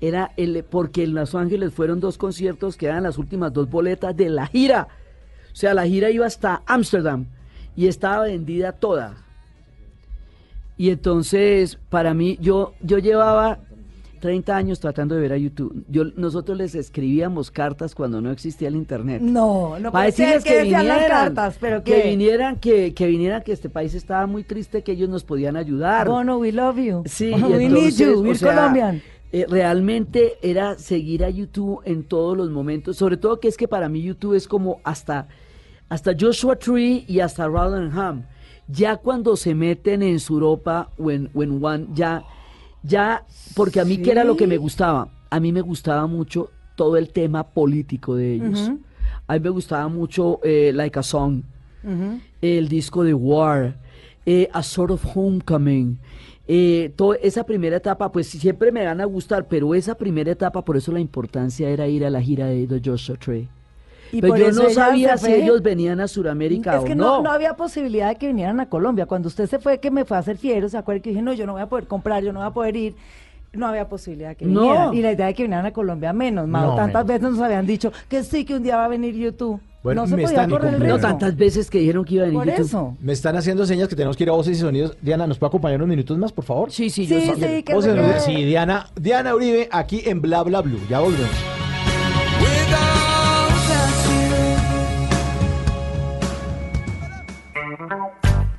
[0.00, 4.30] era el porque en Los Ángeles fueron dos conciertos quedan las últimas dos boletas de
[4.30, 4.88] la gira.
[5.52, 7.26] O sea, la gira iba hasta Ámsterdam
[7.76, 9.14] y estaba vendida toda.
[10.80, 13.58] Y entonces, para mí, yo, yo llevaba
[14.20, 15.84] 30 años tratando de ver a YouTube.
[15.90, 19.20] Yo, nosotros les escribíamos cartas cuando no existía el internet.
[19.20, 23.06] No, no Para decirles que que las vinieran, cartas, pero que que vinieran, que, que
[23.08, 26.08] vinieran, que este país estaba muy triste, que ellos nos podían ayudar.
[26.08, 27.02] Bono, we love you.
[27.04, 29.02] Sí, we need you, o we're sea, Colombian.
[29.32, 33.68] eh, realmente era seguir a YouTube en todos los momentos, sobre todo que es que
[33.68, 35.28] para mí YouTube es como hasta,
[35.90, 38.24] hasta Joshua Tree y hasta Rotherham.
[38.72, 42.24] Ya cuando se meten en Suropa o en, o en One, ya,
[42.82, 46.50] ya, porque a mí que era lo que me gustaba, a mí me gustaba mucho
[46.76, 48.70] todo el tema político de ellos.
[49.26, 51.42] A mí me gustaba mucho eh, Like a Song,
[52.40, 53.76] el disco de War,
[54.26, 55.98] eh, A Sort of Homecoming.
[56.48, 60.64] Eh, toda esa primera etapa, pues siempre me van a gustar, pero esa primera etapa,
[60.64, 63.48] por eso la importancia era ir a la gira de The Joshua Tree.
[64.12, 66.94] Y Pero por yo eso no sabía si ellos venían a Sudamérica Es o que
[66.94, 67.04] no.
[67.18, 69.06] no, no había posibilidad de que vinieran a Colombia.
[69.06, 71.32] Cuando usted se fue, que me fue a hacer fiero, ¿se acuerda que dije, no,
[71.32, 72.94] yo no voy a poder comprar, yo no voy a poder ir?
[73.52, 74.60] No había posibilidad de que No.
[74.60, 74.94] vinieran.
[74.94, 76.46] Y la idea de que vinieran a Colombia menos.
[76.46, 76.70] Mao.
[76.70, 77.20] No, Tantas menos.
[77.20, 79.60] veces nos habían dicho que sí, que un día va a venir YouTube.
[79.82, 80.86] Bueno, no se me podía están correr el.
[80.86, 82.66] No, tantas veces que dijeron que iba a venir Por YouTube.
[82.66, 82.96] eso.
[83.00, 84.96] Me están haciendo señas que tenemos que ir a voces y sonidos.
[85.00, 86.70] Diana, ¿nos puede acompañar unos minutos más, por favor?
[86.70, 87.34] Sí, sí, yo Sí, sé.
[87.56, 88.24] sí, que Voces y se sonidos.
[88.26, 88.36] quede.
[88.36, 90.78] Sí, Diana, Diana Uribe aquí en Bla Bla Blue.
[90.88, 91.30] Ya volvemos.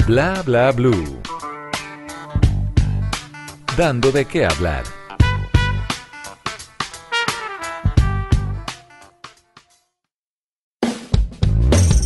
[0.08, 1.22] Bla bla blue.
[3.78, 4.84] Dando de qué hablar.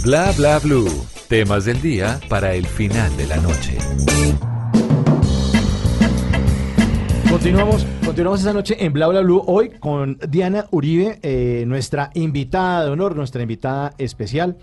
[0.04, 0.90] Bla bla blue.
[1.30, 3.78] Temas del día para el final de la noche.
[7.30, 12.86] Continuamos, continuamos esta noche en Bla Bla Blue hoy con Diana Uribe, eh, nuestra invitada
[12.86, 14.58] de honor, nuestra invitada especial.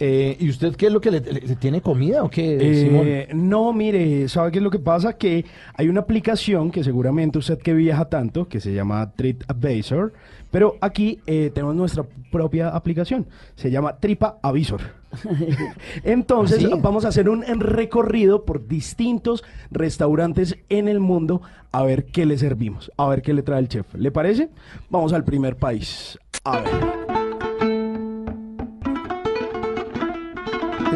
[0.00, 3.48] Eh, ¿Y usted qué es lo que le, le- tiene comida o qué, Eh, Simón?
[3.48, 5.14] no, mire, ¿sabe qué es lo que pasa?
[5.18, 5.44] Que
[5.74, 10.12] hay una aplicación que seguramente usted que viaja tanto, que se llama TripAdvisor,
[10.52, 13.26] pero aquí eh, tenemos nuestra propia aplicación,
[13.56, 14.80] se llama Tripa Avisor.
[16.04, 16.80] Entonces ¿Ah, sí?
[16.80, 21.42] vamos a hacer un recorrido por distintos restaurantes en el mundo
[21.72, 23.86] a ver qué le servimos, a ver qué le trae el chef.
[23.94, 24.48] ¿Le parece?
[24.90, 26.18] Vamos al primer país.
[26.44, 27.07] A ver.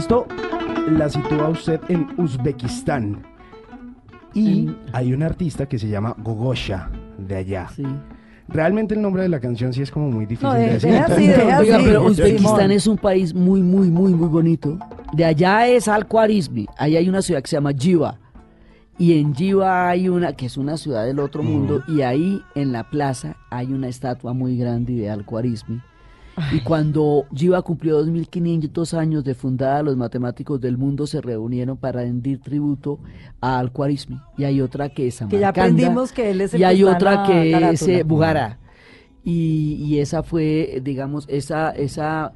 [0.03, 0.27] Esto
[0.91, 3.23] la sitúa usted en Uzbekistán.
[4.35, 7.69] Y En- hay un artista que se llama Gogosha de allá.
[7.69, 7.85] Sí.
[8.49, 10.97] Realmente el nombre de la canción sí es como muy difícil No, de de- decir.
[11.07, 11.29] así,
[11.61, 12.05] Oiga, pero.
[12.05, 14.77] Uzbekistán es un país muy, muy, muy, muy bonito.
[15.13, 16.67] De allá es Al-Khwarizmi.
[16.79, 18.19] Ahí hay una ciudad que se llama Jiva.
[18.99, 22.73] Y en Jiva hay una, que es una ciudad del otro mundo, y ahí en
[22.73, 25.81] la plaza hay una estatua muy grande de Al-Khwarizmi.
[26.53, 32.01] Y cuando Jiva cumplió 2500 años de fundada, los matemáticos del mundo se reunieron para
[32.01, 33.01] rendir tributo
[33.41, 34.18] a Al-Khwarizmi.
[34.39, 36.85] Y hay otra que es Que ya Samarcanda, aprendimos que él es el Y hay
[36.85, 38.59] otra que es eh, Bugara.
[39.24, 42.33] Y, y esa fue, digamos, esa, esa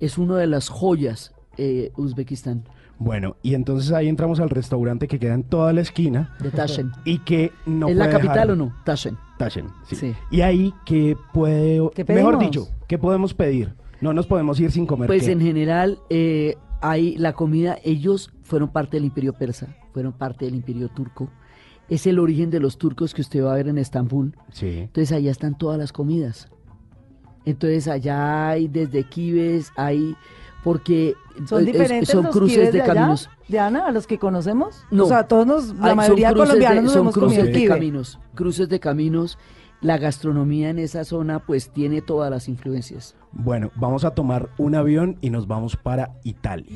[0.00, 2.64] es una de las joyas eh, Uzbekistán,
[2.98, 6.94] Bueno, y entonces ahí entramos al restaurante que queda en toda la esquina de Tashkent.
[7.04, 8.74] y que no ¿Es la puede capital dejar- o no?
[8.84, 9.18] Tashkent.
[9.38, 9.96] Tashkent, sí.
[9.96, 10.14] Sí.
[10.30, 13.74] Y ahí que puede, ¿Qué mejor dicho, ¿qué podemos pedir?
[14.00, 15.06] No nos podemos ir sin comer.
[15.08, 15.32] Pues ¿qué?
[15.32, 20.54] en general, eh, hay la comida, ellos fueron parte del imperio persa, fueron parte del
[20.54, 21.28] imperio turco.
[21.88, 24.34] Es el origen de los turcos que usted va a ver en Estambul.
[24.52, 24.78] Sí.
[24.78, 26.48] Entonces allá están todas las comidas.
[27.44, 30.16] Entonces allá hay desde kibes, hay
[30.64, 31.14] porque
[31.46, 33.30] ¿Son eh, es- diferentes son los cruces kibes de allá, caminos.
[33.48, 34.84] Diana, a los que conocemos?
[34.90, 35.04] No.
[35.04, 37.52] O sea, todos nos, la Hay- mayoría de colombianos de- nos son hemos cruces comido
[37.54, 37.74] de kibe.
[37.74, 39.38] caminos, cruces de caminos.
[39.82, 43.14] La gastronomía en esa zona pues tiene todas las influencias.
[43.32, 46.66] Bueno, vamos a tomar un avión y nos vamos para Italia.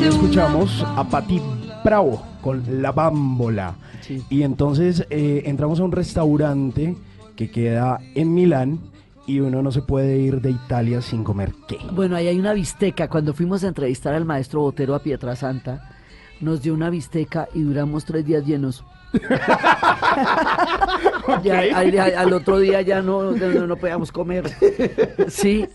[0.00, 1.40] Y escuchamos a Patti
[1.84, 3.74] Bravo con La Bambola.
[4.00, 4.22] Sí.
[4.30, 6.96] Y entonces eh, entramos a un restaurante
[7.36, 8.78] que queda en Milán
[9.28, 11.78] y uno no se puede ir de Italia sin comer qué.
[11.92, 13.08] Bueno, ahí hay una bisteca.
[13.08, 15.90] Cuando fuimos a entrevistar al maestro Botero a Pietrasanta,
[16.40, 18.84] nos dio una bisteca y duramos tres días llenos.
[21.44, 24.50] Ya, al, otro día ya no, no, no podíamos comer.
[25.28, 25.68] Sí.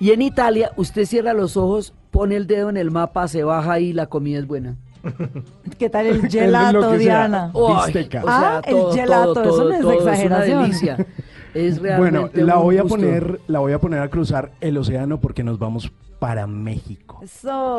[0.00, 3.78] Y en Italia, usted cierra los ojos, pone el dedo en el mapa, se baja
[3.78, 4.76] y la comida es buena.
[5.78, 6.98] ¿Qué tal el gelato, sea.
[6.98, 7.52] Diana?
[7.54, 8.22] Bisteca.
[8.26, 10.58] Ah, el gelato, eso no es exageración.
[10.58, 11.06] una delicia.
[11.56, 14.76] Es realmente Bueno, la un voy a poner, la voy a poner a cruzar el
[14.78, 17.20] océano porque nos vamos para México.
[17.22, 17.76] Eso.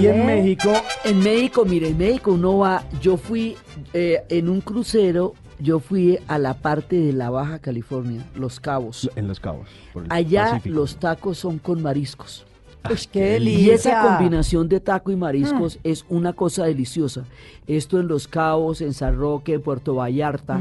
[0.00, 0.10] Y Órale.
[0.20, 0.72] en México,
[1.04, 3.56] En México, mire, en México uno va, yo fui
[3.92, 9.10] eh, en un crucero, yo fui a la parte de la Baja California, Los Cabos.
[9.16, 9.68] en Los Cabos.
[9.92, 10.74] por el Allá Pacífico.
[10.76, 12.44] los tacos son con mariscos.
[12.90, 13.74] Uy, qué Y delicia.
[13.74, 17.24] esa combinación de taco y mariscos es una cosa deliciosa.
[17.66, 20.60] Esto en Los Cabos, en San Roque, en Puerto Vallarta.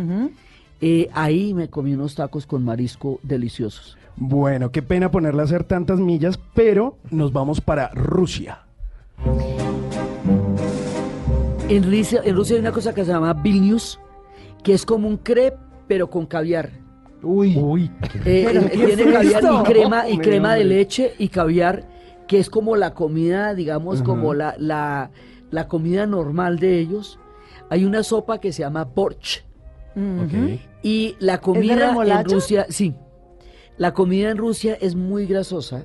[0.82, 3.98] Eh, ahí me comí unos tacos con marisco deliciosos.
[4.18, 8.60] Bueno, qué pena ponerle a hacer tantas millas, pero nos vamos para Rusia.
[11.68, 14.00] En Rusia, en Rusia hay una cosa que se llama Vilnius,
[14.64, 15.58] que es como un crepe,
[15.88, 16.70] pero con caviar.
[17.24, 17.58] Uy.
[17.58, 17.90] Uy,
[18.24, 19.62] Eh, ¿Pero eh, tiene caviar esto?
[19.62, 21.88] y crema, y crema de leche y caviar,
[22.28, 25.12] que es como la comida, digamos, como la, la,
[25.52, 27.20] la comida normal de ellos.
[27.70, 29.46] Hay una sopa que se llama borch.
[29.96, 30.60] ok.
[30.84, 32.26] Y la comida en?
[32.26, 32.94] Rusia, sí.
[33.78, 35.84] La comida en Rusia es muy grasosa,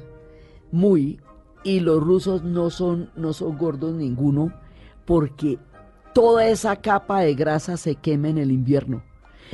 [0.71, 1.21] muy,
[1.65, 4.53] y los rusos no son, no son gordos ninguno,
[5.05, 5.59] porque
[6.15, 9.03] toda esa capa de grasa se quema en el invierno.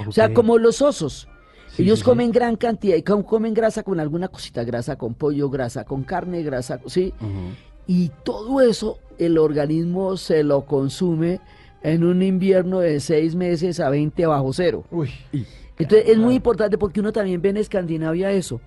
[0.06, 1.28] O sea, como los osos.
[1.76, 2.10] Sí, Ellos sí, sí.
[2.10, 6.02] comen gran cantidad y com- comen grasa con alguna cosita, grasa con pollo, grasa con
[6.04, 7.12] carne, grasa, ¿sí?
[7.86, 11.40] Y todo eso el organismo se lo consume
[11.82, 14.84] en un invierno de seis meses a 20 bajo cero.
[14.90, 15.10] Uy.
[15.78, 18.60] Entonces es muy importante porque uno también ve en Escandinavia eso.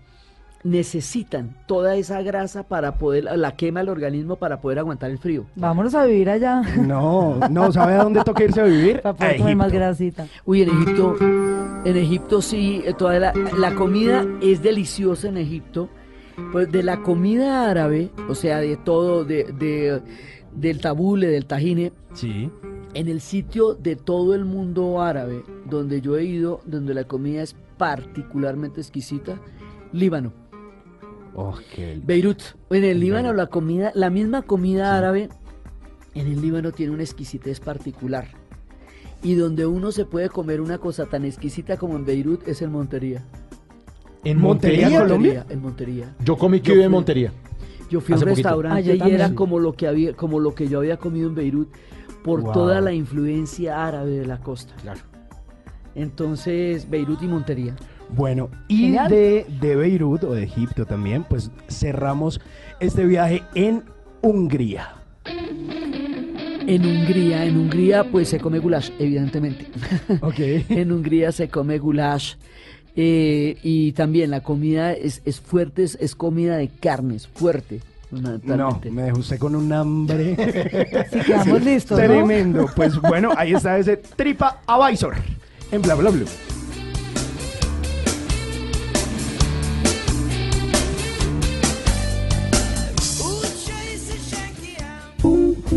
[0.64, 5.46] Necesitan toda esa grasa para poder, la quema el organismo para poder aguantar el frío.
[5.56, 6.62] Vámonos a vivir allá.
[6.86, 9.02] No, no, ¿sabe a dónde toca irse a vivir?
[9.02, 10.28] Para A poder comer más grasita.
[10.46, 11.16] Uy, en Egipto,
[11.86, 15.90] en Egipto sí, eh, toda la, la comida es deliciosa en Egipto.
[16.52, 20.02] Pues de la comida árabe, o sea, de todo, de, de-
[20.54, 22.50] del tabule, del tajine, Sí.
[22.94, 27.44] en el sitio de todo el mundo árabe donde yo he ido, donde la comida
[27.44, 29.38] es particularmente exquisita,
[29.92, 30.32] Líbano.
[31.36, 32.42] Oh, qué Beirut.
[32.70, 35.30] En el Líbano la comida, la misma comida árabe,
[36.16, 38.28] en el Líbano tiene una exquisitez particular.
[39.22, 42.72] Y donde uno se puede comer una cosa tan exquisita como en Beirut es en
[42.72, 43.26] Montería.
[44.24, 45.00] ¿En Montería, Montería?
[45.02, 45.46] Colombia?
[45.50, 46.16] En Montería.
[46.24, 47.34] Yo comí que vive en Montería.
[47.90, 48.48] Yo fui a un Hace poquito.
[48.50, 51.36] Ah, restaurante y era como lo que había, como lo que yo había comido en
[51.36, 51.70] Beirut
[52.24, 52.52] por Wow.
[52.54, 54.74] toda la influencia árabe de la costa.
[54.82, 55.02] Claro.
[55.96, 57.76] Entonces, Beirut y Montería.
[58.12, 62.42] Bueno, y de, de Beirut o de Egipto también, pues cerramos
[62.80, 63.84] este viaje en
[64.22, 64.96] Hungría.
[65.26, 69.68] En Hungría, en Hungría pues se come goulash, evidentemente.
[70.22, 70.40] Ok.
[70.70, 72.36] en Hungría se come goulash.
[72.96, 77.82] eh, y también la comida es, es fuerte, es, es comida de carnes, fuerte.
[78.12, 80.36] No, me dejó usted con un hambre.
[81.12, 82.06] Si quedamos listos, ¿no?
[82.06, 82.66] Tremendo.
[82.76, 85.14] Pues bueno, ahí está ese Tripa Avisor
[85.72, 86.26] en bla bla bla.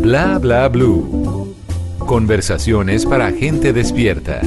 [0.03, 1.55] Bla bla blue.
[1.97, 4.41] Conversaciones para gente despierta.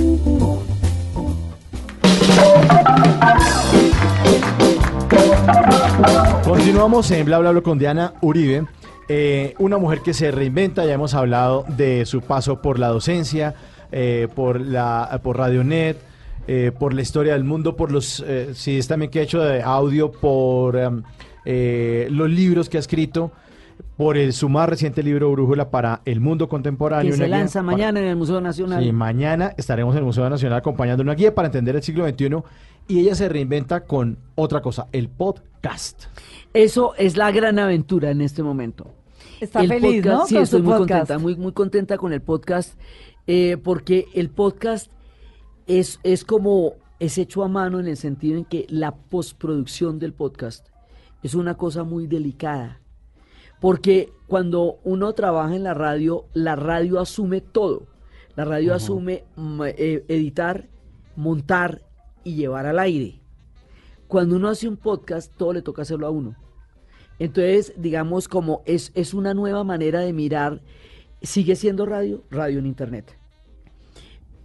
[6.44, 8.66] Continuamos en Bla Bla Bla con Diana Uribe,
[9.08, 13.54] eh, una mujer que se reinventa, ya hemos hablado de su paso por la docencia,
[13.90, 15.96] eh, por, la, por Radionet,
[16.46, 19.62] eh, por la historia del mundo, por los eh, CDs también que ha hecho de
[19.62, 21.02] audio, por em,
[22.10, 23.32] los libros que ha escrito,
[23.96, 27.12] por el, su más reciente libro Brújula para el mundo contemporáneo.
[27.12, 28.82] que se lanza para- mañana en el Museo Nacional.
[28.84, 32.42] Sí, mañana estaremos en el Museo Nacional acompañando una guía para entender el siglo XXI
[32.88, 36.04] y ella se reinventa con otra cosa, el podcast.
[36.52, 38.92] Eso es la gran aventura en este momento.
[39.40, 40.26] Está El feliz, podcast, ¿no?
[40.26, 40.98] Sí, Con estoy su muy podcast.
[41.08, 42.78] contenta, muy, muy contenta con el podcast,
[43.26, 44.90] eh, porque el podcast
[45.66, 50.12] es, es como, es hecho a mano en el sentido en que la postproducción del
[50.12, 50.68] podcast
[51.22, 52.80] es una cosa muy delicada.
[53.66, 57.88] Porque cuando uno trabaja en la radio, la radio asume todo.
[58.36, 60.68] La radio asume mm, eh, editar,
[61.16, 61.82] montar
[62.22, 63.18] y llevar al aire.
[64.06, 66.36] Cuando uno hace un podcast, todo le toca hacerlo a uno.
[67.18, 70.62] Entonces, digamos, como es, es una nueva manera de mirar,
[71.20, 73.18] sigue siendo radio, radio en internet.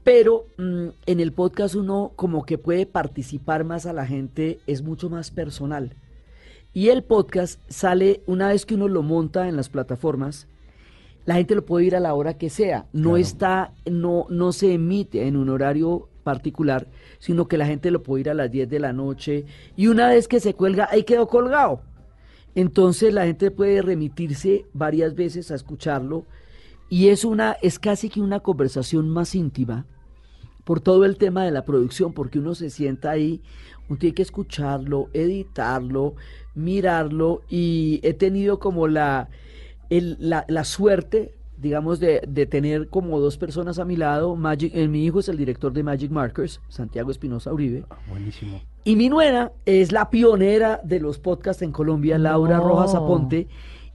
[0.04, 4.82] Pero mm, en el podcast uno como que puede participar más a la gente, es
[4.82, 5.96] mucho más personal.
[6.74, 10.48] Y el podcast sale una vez que uno lo monta en las plataformas,
[11.26, 12.88] la gente lo puede ir a la hora que sea.
[12.94, 13.18] No Claro.
[13.18, 16.88] está, no, no se emite en un horario particular,
[17.20, 19.46] sino que la gente lo puede ir a las 10 de la noche
[19.76, 21.82] y una vez que se cuelga, ahí quedó colgado.
[22.56, 26.26] Entonces la gente puede remitirse varias veces a escucharlo
[26.90, 29.86] y es una, es casi que una conversación más íntima
[30.64, 33.42] por todo el tema de la producción, porque uno se sienta ahí,
[33.90, 36.16] uno tiene que escucharlo, editarlo,
[36.56, 39.30] mirarlo y he tenido como la,
[39.90, 44.36] el- la, la suerte, digamos, de, de tener como dos personas a mi lado.
[44.36, 47.84] Magic, eh, mi hijo es el director de Magic Markers, Santiago Espinosa Uribe.
[48.10, 48.62] Buenísimo.
[48.84, 52.68] Y mi nuera es la pionera de los podcasts en Colombia, Laura No.
[52.68, 53.48] Rojas Aponte.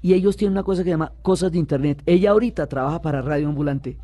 [0.02, 2.02] Y ellos tienen una cosa que se llama Cosas de Internet.
[2.06, 3.96] Ella ahorita trabaja para Radio Ambulante,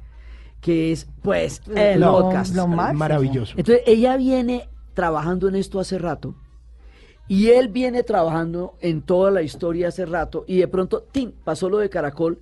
[0.61, 2.57] que es, pues, el Lo- podcast.
[2.57, 2.67] lo.
[2.67, 3.55] Maravilloso.
[3.57, 6.35] Entonces, ella viene trabajando en esto hace rato.
[7.29, 10.45] Y él viene trabajando en toda la historia hace rato.
[10.47, 11.33] Y de pronto, ¡tin!
[11.45, 12.39] pasó lo de Caracol.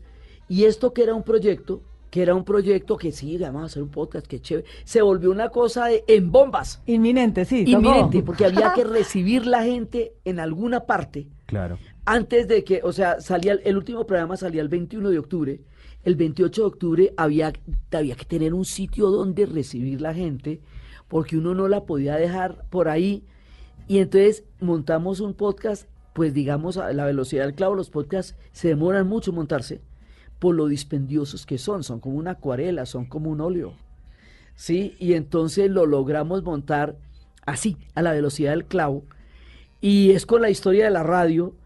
[0.48, 3.82] Y esto que era un proyecto, que era un proyecto que sí, vamos a hacer
[3.84, 4.66] un podcast, que chévere.
[4.84, 6.82] Se volvió una cosa de, en bombas.
[6.86, 7.64] Inminente, sí.
[7.64, 7.78] tocó.
[7.78, 11.78] Inminente, porque había que recibir la gente en alguna parte Claro.
[12.04, 15.60] antes de que, o sea, salía el, el último programa salía el 21 de octubre.
[16.02, 17.52] El 28 de octubre había,
[17.92, 20.60] había que tener un sitio donde recibir la gente,
[21.08, 23.22] porque uno no la podía dejar por ahí.
[23.90, 28.68] Y entonces montamos un podcast, pues digamos a la velocidad del clavo, los podcasts se
[28.68, 29.80] demoran mucho montarse
[30.38, 33.74] por lo dispendiosos que son, son como una acuarela, son como un óleo.
[34.54, 34.94] ¿Sí?
[35.00, 36.98] Y entonces lo logramos montar
[37.44, 39.02] así, a la velocidad del clavo.
[39.80, 41.56] Y es con la historia de la radio.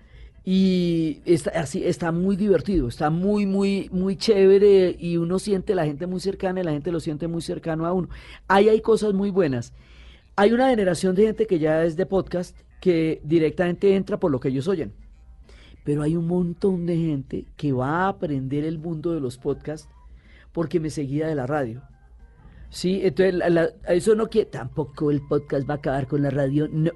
[0.47, 4.97] Y está, así, está muy divertido, está muy, muy, muy chévere.
[4.99, 7.93] Y uno siente la gente muy cercana y la gente lo siente muy cercano a
[7.93, 8.09] uno.
[8.49, 9.75] Ahí hay cosas muy buenas.
[10.37, 14.41] Hay una generación de gente que ya es de podcast que directamente entra por lo
[14.41, 14.93] que ellos oyen.
[15.85, 19.89] Pero hay un montón de gente que va a aprender el mundo de los podcasts
[20.53, 21.83] porque me seguía de la radio.
[22.71, 26.31] Sí, entonces la- la- eso no quiere, tampoco el podcast va a acabar con la
[26.31, 26.91] radio, no.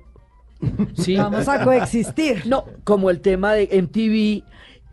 [0.95, 2.45] Sí, Vamos a coexistir.
[2.47, 4.43] no, como el tema de MTV.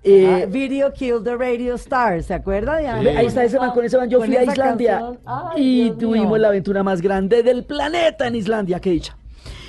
[0.05, 3.01] Eh, Video Kill the Radio Star, ¿se acuerda, Diana?
[3.01, 5.01] Ve, Ahí está ese man, con ese man yo fui a Islandia.
[5.25, 6.37] Ay, y Dios tuvimos mío.
[6.37, 9.17] la aventura más grande del planeta en Islandia, qué dicha.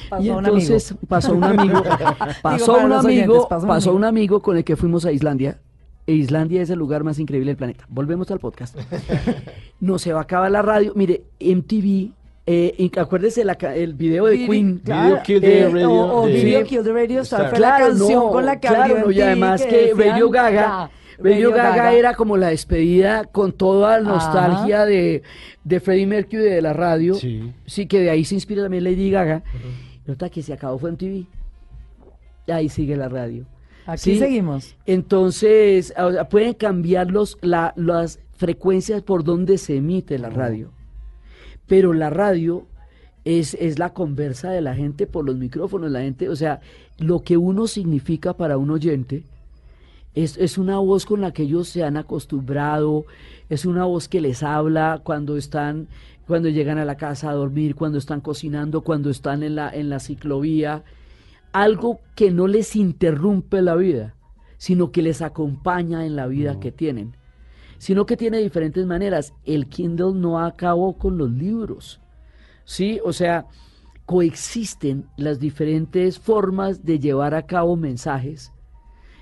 [0.08, 1.82] Pasó y entonces pasó un amigo,
[2.42, 3.96] pasó para un amigo, oyentes, pasó un pasó amigo.
[3.96, 5.58] un amigo con el que fuimos a Islandia.
[6.06, 7.84] E Islandia es el lugar más increíble del planeta.
[7.88, 8.76] Volvemos al podcast.
[9.80, 10.92] No se va a acabar la radio.
[10.94, 12.12] Mire, MTV,
[12.46, 14.78] eh, y acuérdese la el video de Queen.
[14.84, 16.64] claro, Video Kill the eh, Radio o, o de- Video.
[16.64, 19.14] Kill the Radio Star fue la Claro, canción no, con la que claro, no, y
[19.14, 24.08] MTV además que decían, Radio Gaga, Radio Gaga era como la despedida con toda la
[24.08, 25.22] nostalgia de,
[25.64, 27.14] de Freddie Mercury de la radio.
[27.14, 27.52] Sí.
[27.66, 29.42] Sí, que de ahí se inspira también Lady Gaga.
[30.06, 31.24] Y otra que se acabó fue en TV.
[32.46, 33.44] Y ahí sigue la radio.
[33.86, 34.18] Aquí Sí.
[34.18, 34.76] seguimos.
[34.86, 40.70] Entonces, o sea, pueden cambiar los, la- las frecuencias por donde se emite la radio.
[41.66, 42.66] Pero la radio
[43.24, 45.90] es, es la conversa de la gente por los micrófonos.
[45.90, 46.60] La gente, o sea,
[46.98, 49.24] lo que uno significa para un oyente
[50.14, 53.04] es, es una voz con la que ellos se han acostumbrado,
[53.50, 55.88] es una voz que les habla cuando están,
[56.26, 59.90] cuando llegan a la casa a dormir, cuando están cocinando, cuando están en la, en
[59.90, 60.84] la ciclovía.
[61.52, 64.14] Algo que no les interrumpe la vida,
[64.56, 67.14] sino que les acompaña en la vida que tienen.
[67.78, 69.34] Sino que tiene diferentes maneras.
[69.44, 72.00] El Kindle no acabó con los libros.
[72.64, 73.00] ¿Sí?
[73.04, 73.46] O sea,
[74.06, 78.52] coexisten las diferentes formas de llevar a cabo mensajes.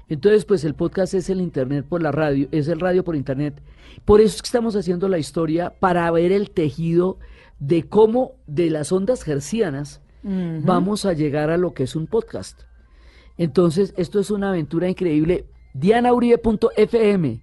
[0.09, 3.63] Entonces, pues el podcast es el internet por la radio, es el radio por internet.
[4.05, 7.19] Por eso es que estamos haciendo la historia para ver el tejido
[7.59, 12.63] de cómo de las ondas hercianas vamos a llegar a lo que es un podcast.
[13.37, 15.47] Entonces, esto es una aventura increíble.
[15.75, 17.41] DianaUribe.fm.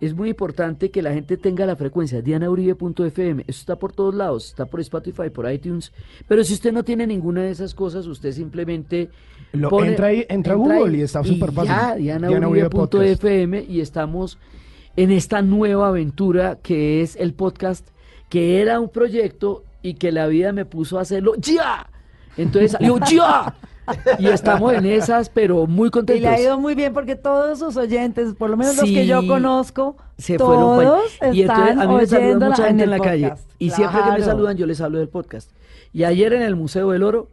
[0.00, 2.22] Es muy importante que la gente tenga la frecuencia.
[2.22, 3.44] DianaUribe.fm.
[3.46, 4.46] Eso está por todos lados.
[4.48, 5.92] Está por Spotify, por iTunes.
[6.26, 9.10] Pero si usted no tiene ninguna de esas cosas, usted simplemente.
[9.52, 11.70] Lo- entra ahí- entra a Google y está súper fácil.
[11.74, 12.92] Ya, Diana Uribe Podcast.
[13.22, 13.64] DianaUribe.fm.
[13.68, 14.38] Y estamos
[14.96, 17.86] en esta nueva aventura que es el podcast,
[18.28, 21.88] que era un proyecto y que la vida me puso a hacerlo ¡ya!
[22.36, 23.54] Entonces salió ¡ya!
[24.18, 26.22] Y estamos en esas, pero muy Y contentos.
[26.22, 29.26] le ha ido muy bien porque todos sus oyentes, por lo menos los que yo
[29.26, 32.90] conozco, se fueron todos y entonces están a mí me saluda oyéndola mucha gente en,
[32.90, 33.34] la calle.
[33.58, 35.50] y siempre que me saludan yo les hablo del podcast.
[35.92, 37.28] Y ayer en el Museo del Oro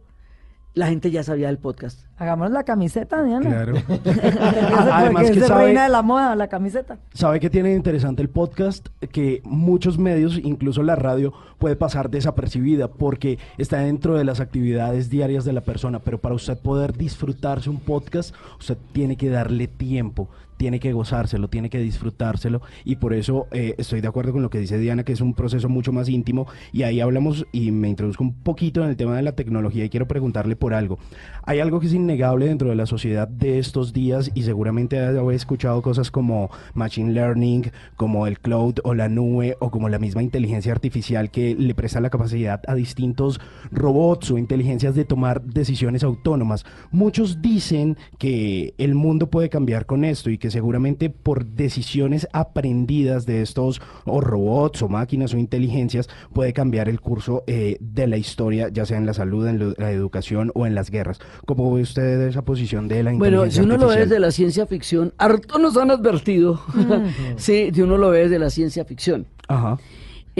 [0.74, 3.48] la gente ya sabía del podcast Hagamos la camiseta, Diana.
[3.48, 3.74] Claro.
[4.92, 6.98] Además es que de sabe- reina de la moda, la camiseta.
[7.14, 8.88] ¿Sabe qué tiene interesante el podcast?
[9.12, 15.10] Que muchos medios, incluso la radio, puede pasar desapercibida porque está dentro de las actividades
[15.10, 16.00] diarias de la persona.
[16.00, 21.46] Pero para usted poder disfrutarse un podcast, usted tiene que darle tiempo, tiene que gozárselo,
[21.48, 22.62] tiene que disfrutárselo.
[22.84, 25.34] Y por eso eh, estoy de acuerdo con lo que dice Diana, que es un
[25.34, 26.48] proceso mucho más íntimo.
[26.72, 29.88] Y ahí hablamos y me introduzco un poquito en el tema de la tecnología y
[29.88, 30.98] quiero preguntarle por algo.
[31.44, 35.36] Hay algo que es innegable dentro de la sociedad de estos días y seguramente habré
[35.36, 40.22] escuchado cosas como machine learning, como el cloud o la nube o como la misma
[40.22, 43.40] inteligencia artificial que le presta la capacidad a distintos
[43.70, 46.64] robots o inteligencias de tomar decisiones autónomas.
[46.90, 53.26] Muchos dicen que el mundo puede cambiar con esto y que seguramente por decisiones aprendidas
[53.26, 58.16] de estos o robots o máquinas o inteligencias puede cambiar el curso eh, de la
[58.16, 61.18] historia, ya sea en la salud, en la educación o en las guerras.
[61.44, 64.66] ¿Cómo ve usted esa posición de la bueno si uno lo ve desde la ciencia
[64.66, 66.60] ficción harto nos han advertido
[67.36, 69.78] sí si uno lo ve desde la ciencia ficción Ajá.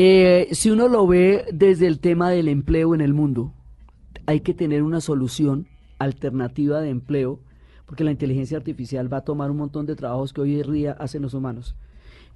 [0.00, 3.52] Eh, si uno lo ve desde el tema del empleo en el mundo,
[4.26, 5.66] hay que tener una solución
[5.98, 7.40] alternativa de empleo,
[7.84, 10.92] porque la inteligencia artificial va a tomar un montón de trabajos que hoy en día
[11.00, 11.74] hacen los humanos.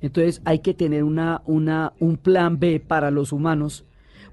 [0.01, 3.85] Entonces hay que tener una, una, un plan B para los humanos,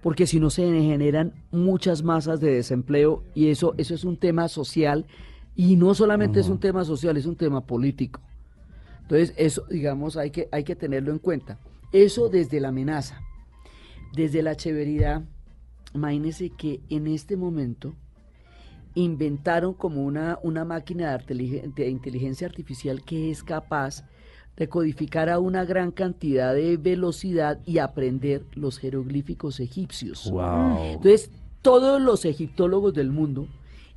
[0.01, 4.47] porque si no se generan muchas masas de desempleo y eso, eso es un tema
[4.47, 5.05] social
[5.55, 8.21] y no solamente es un tema social, es un tema político.
[9.01, 11.59] Entonces eso, digamos, hay que, hay que tenerlo en cuenta.
[11.91, 13.21] Eso desde la amenaza,
[14.13, 15.23] desde la severidad.
[15.93, 17.95] Imagínense que en este momento
[18.95, 24.03] inventaron como una, una máquina de inteligencia artificial que es capaz
[24.59, 30.25] de codificar a una gran cantidad de velocidad y aprender los jeroglíficos egipcios.
[30.27, 31.31] Entonces,
[31.61, 33.47] todos los egiptólogos del mundo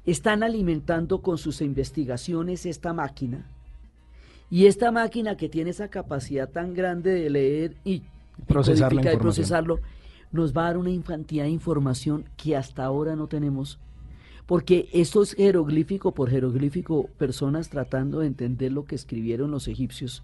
[0.07, 3.45] están alimentando con sus investigaciones esta máquina.
[4.51, 8.03] Y esta máquina que tiene esa capacidad tan grande de leer y,
[8.47, 9.81] Procesar y procesarlo,
[10.31, 13.81] nos va a dar una infantía de información que hasta ahora no tenemos.
[14.47, 20.23] Porque esto es jeroglífico por jeroglífico, personas tratando de entender lo que escribieron los egipcios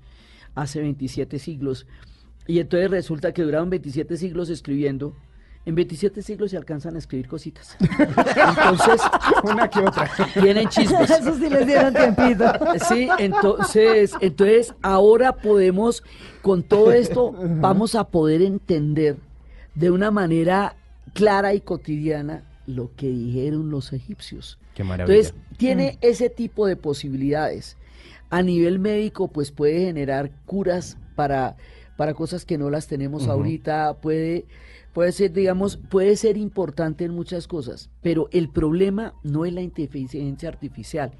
[0.62, 1.86] hace 27 siglos.
[2.46, 5.14] Y entonces resulta que duraron 27 siglos escribiendo.
[5.66, 7.76] En 27 siglos se alcanzan a escribir cositas.
[7.80, 9.02] Entonces,
[9.44, 10.10] Una que otra.
[10.40, 11.10] tienen chismes.
[11.10, 12.44] Eso sí les dieron tiempito.
[12.88, 16.02] Sí, entonces, entonces ahora podemos,
[16.40, 19.16] con todo esto, vamos a poder entender
[19.74, 20.74] de una manera
[21.12, 24.58] clara y cotidiana lo que dijeron los egipcios.
[24.74, 25.18] Qué maravilla.
[25.18, 27.76] Entonces, tiene ese tipo de posibilidades.
[28.30, 31.56] A nivel médico, pues puede generar curas para,
[31.96, 34.46] para cosas que no las tenemos ahorita, puede,
[34.92, 39.62] puede ser, digamos, puede ser importante en muchas cosas, pero el problema no es la
[39.62, 41.12] inteligencia artificial,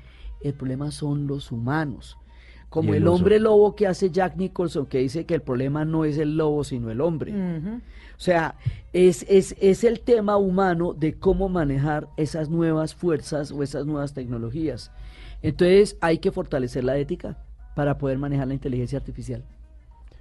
[0.42, 2.18] el problema son los humanos.
[2.68, 6.18] Como el hombre lobo que hace Jack Nicholson, que dice que el problema no es
[6.18, 7.32] el lobo, sino el hombre.
[7.32, 8.56] O sea,
[8.92, 14.12] es, es, es el tema humano de cómo manejar esas nuevas fuerzas o esas nuevas
[14.12, 14.92] tecnologías.
[15.42, 17.36] Entonces hay que fortalecer la ética
[17.76, 19.44] para poder manejar la inteligencia artificial.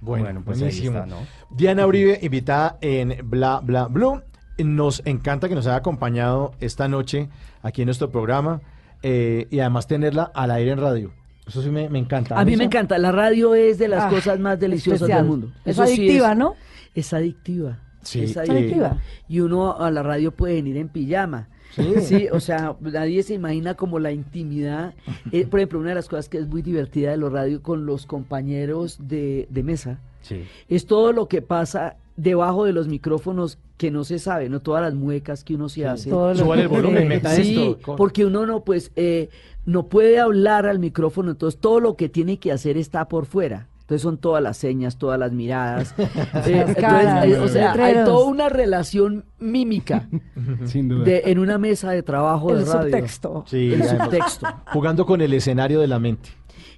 [0.00, 0.98] Bueno, Bueno, pues ahí buenísimo.
[0.98, 1.16] está, ¿no?
[1.50, 4.22] Diana Uribe, invitada en Bla Bla Blue.
[4.58, 7.28] Nos encanta que nos haya acompañado esta noche
[7.62, 8.60] aquí en nuestro programa
[9.02, 11.12] eh, y además tenerla al aire en radio.
[11.46, 12.38] Eso sí me, me encanta.
[12.38, 15.22] A mí Eso- me encanta, la radio es de las Ah, cosas más deliciosas especial.
[15.22, 15.52] del mundo.
[15.64, 16.54] Es Eso sí adictiva, ¿no?
[16.94, 17.78] Es adictiva.
[18.02, 18.98] Sí, es eh, Adictiva.
[19.28, 21.48] Y uno a la radio puede venir en pijama.
[21.70, 22.26] Sí.
[22.32, 24.94] o sea, nadie se imagina como la intimidad.
[25.32, 27.84] Eh, por ejemplo, una de las cosas que es muy divertida de los radios con
[27.86, 30.42] los compañeros de, de mesa Sí.
[30.68, 34.82] es todo lo que pasa debajo de los micrófonos que no se sabe, no todas
[34.82, 36.10] las muecas que uno se hace.
[36.10, 36.16] Que-
[36.60, 37.94] el volumen, meta Sí, esto.
[37.96, 39.28] porque uno no, pues, eh,
[39.66, 43.68] no puede hablar al micrófono, entonces todo lo que tiene que hacer está por fuera.
[43.88, 45.94] Entonces son todas las señas, todas las miradas.
[45.98, 46.04] Eh,
[46.44, 50.06] entonces, caras, eh, o sea, hay toda una relación mímica
[50.66, 51.04] Sin duda.
[51.04, 52.82] de, en una mesa de trabajo El de radio.
[52.82, 53.44] subtexto.
[53.46, 54.46] Sí, El además, subtexto.
[54.72, 56.28] Jugando con el escenario de la mente.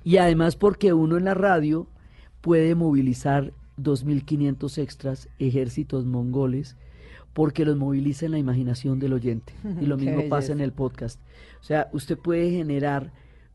[0.04, 1.88] Y además porque uno en la radio
[2.40, 3.52] puede movilizar
[3.82, 6.76] 2.500 extras ejércitos mongoles
[7.32, 9.52] porque los moviliza en la imaginación del oyente.
[9.80, 11.20] Y lo mismo pasa en el podcast.
[11.60, 13.12] O sea, usted puede generar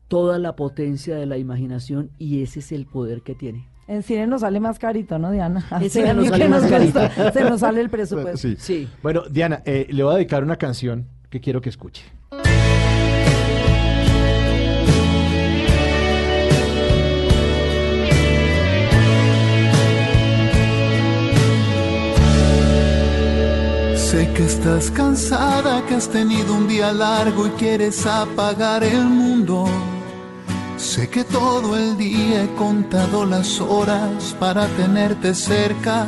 [0.08, 3.68] toda la potencia de la imaginación y ese es el poder que tiene.
[3.88, 5.64] En cine nos sale más carito, ¿no, Diana?
[5.80, 7.00] En cine nos sale más nos carito.
[7.32, 8.36] Se nos sale el presupuesto.
[8.36, 8.56] Sí.
[8.58, 8.88] Sí.
[9.02, 12.02] Bueno, Diana, eh, le voy a dedicar una canción que quiero que escuche.
[23.94, 29.66] Sé que estás cansada, que has tenido un día largo y quieres apagar el mundo.
[30.76, 36.06] Sé que todo el día he contado las horas para tenerte cerca.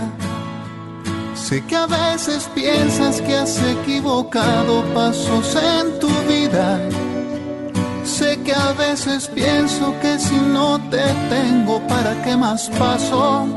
[1.34, 6.80] Sé que a veces piensas que has equivocado pasos en tu vida.
[8.04, 13.48] Sé que a veces pienso que si no te tengo, ¿para qué más pasos?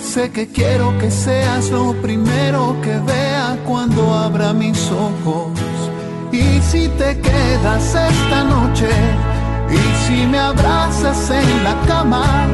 [0.00, 5.57] Sé que quiero que seas lo primero que vea cuando abra mis ojos.
[6.32, 8.88] Y si te quedas esta noche,
[9.70, 12.46] y si me abrazas en la cama,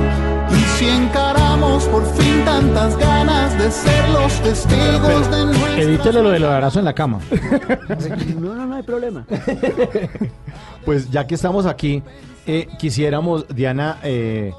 [0.50, 6.30] y si encaramos por fin tantas ganas de ser los testigos de nuestra Evítele lo
[6.30, 7.20] del abrazo en la cama.
[8.38, 9.26] No, no, no hay problema.
[10.84, 12.02] Pues ya que estamos aquí,
[12.46, 14.52] eh, quisiéramos, Diana, eh,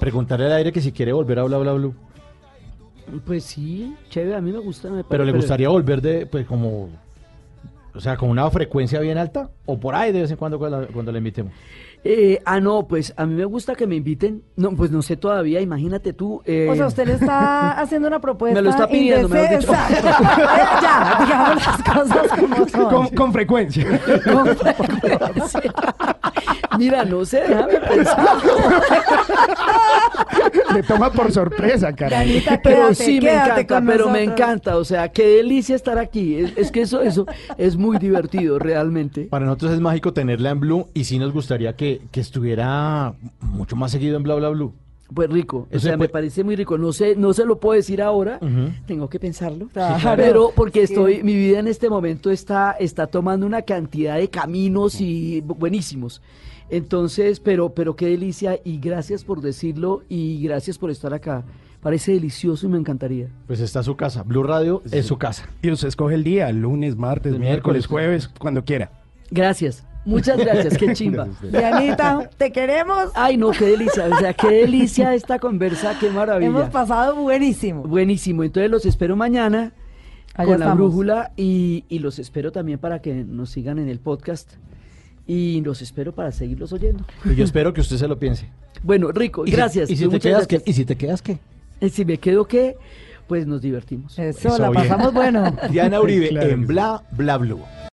[0.00, 1.94] preguntarle al aire que si quiere volver a Bla Bla Blue.
[3.24, 4.90] Pues sí, chévere, a mí me gusta.
[4.90, 6.88] me Pero le gustaría volver de, pues como,
[7.98, 10.80] o sea, con una frecuencia bien alta, o por ahí de vez en cuando cuando
[10.82, 11.52] la, cuando la invitemos.
[12.04, 14.44] Eh, ah, no, pues a mí me gusta que me inviten.
[14.54, 16.40] No, pues no sé todavía, imagínate tú.
[16.44, 18.54] eh, O sea, usted le está haciendo una propuesta.
[18.54, 19.72] Me lo está pidiendo, dicho.
[20.80, 22.88] ya, digamos las cosas como son.
[22.88, 24.00] Con, con frecuencia.
[24.24, 25.74] con frecuencia.
[26.78, 28.28] Mira, no sé, déjame pensar.
[30.74, 31.92] le toma por sorpresa.
[31.92, 36.36] Dianita, Pero quédate, sí me encanta, pero me encanta, o sea, qué delicia estar aquí.
[36.36, 37.26] Es, es que eso, eso
[37.56, 39.24] es muy divertido realmente.
[39.24, 43.76] Para nosotros es mágico tenerla en Blue y sí nos gustaría que, que estuviera mucho
[43.76, 44.74] más seguido en Bla Bla Blue.
[45.14, 46.76] Pues rico, o Eso sea, se me puede- parece muy rico.
[46.76, 48.38] No sé, no se lo puedo decir ahora,
[48.86, 49.68] tengo que pensarlo.
[49.72, 50.12] Claro.
[50.16, 50.92] Pero porque Sí.
[50.92, 55.56] estoy, mi vida en este momento está, está tomando una cantidad de caminos y bu-
[55.56, 56.20] buenísimos.
[56.70, 61.44] Entonces, pero, pero qué delicia y gracias por decirlo y gracias por estar acá.
[61.80, 63.28] Parece delicioso y me encantaría.
[63.46, 64.22] Pues está su casa.
[64.24, 65.48] Blue Radio es su casa.
[65.62, 67.86] Y usted escoge el día, lunes, martes, El miércoles, miércoles.
[67.86, 68.90] jueves, cuando quiera.
[69.30, 71.28] Gracias, muchas gracias, qué chimba.
[71.42, 73.10] Dianita, te queremos.
[73.14, 76.48] Ay, no, qué delicia, o sea, qué delicia esta conversa, qué maravilla.
[76.48, 77.82] Hemos pasado buenísimo.
[77.84, 79.72] Buenísimo, entonces los espero mañana
[80.34, 84.00] Allá con la brújula y, y los espero también para que nos sigan en el
[84.00, 84.54] podcast
[85.28, 87.04] y los espero para seguirlos oyendo.
[87.24, 88.48] Y yo espero que usted se lo piense.
[88.82, 89.90] Bueno, rico, Y si- gracias.
[89.90, 90.56] ¿Y si, te quedas qué?
[90.56, 90.68] gracias.
[90.68, 91.38] ¿Y si te quedas qué?
[91.80, 92.76] Y si me quedo qué,
[93.26, 94.16] pues nos divertimos.
[94.18, 94.82] Eso, Eso, la bien.
[94.88, 95.52] pasamos bueno.
[95.70, 96.66] Diana Uribe Claro que en.
[96.66, 97.60] Bla Bla Blue.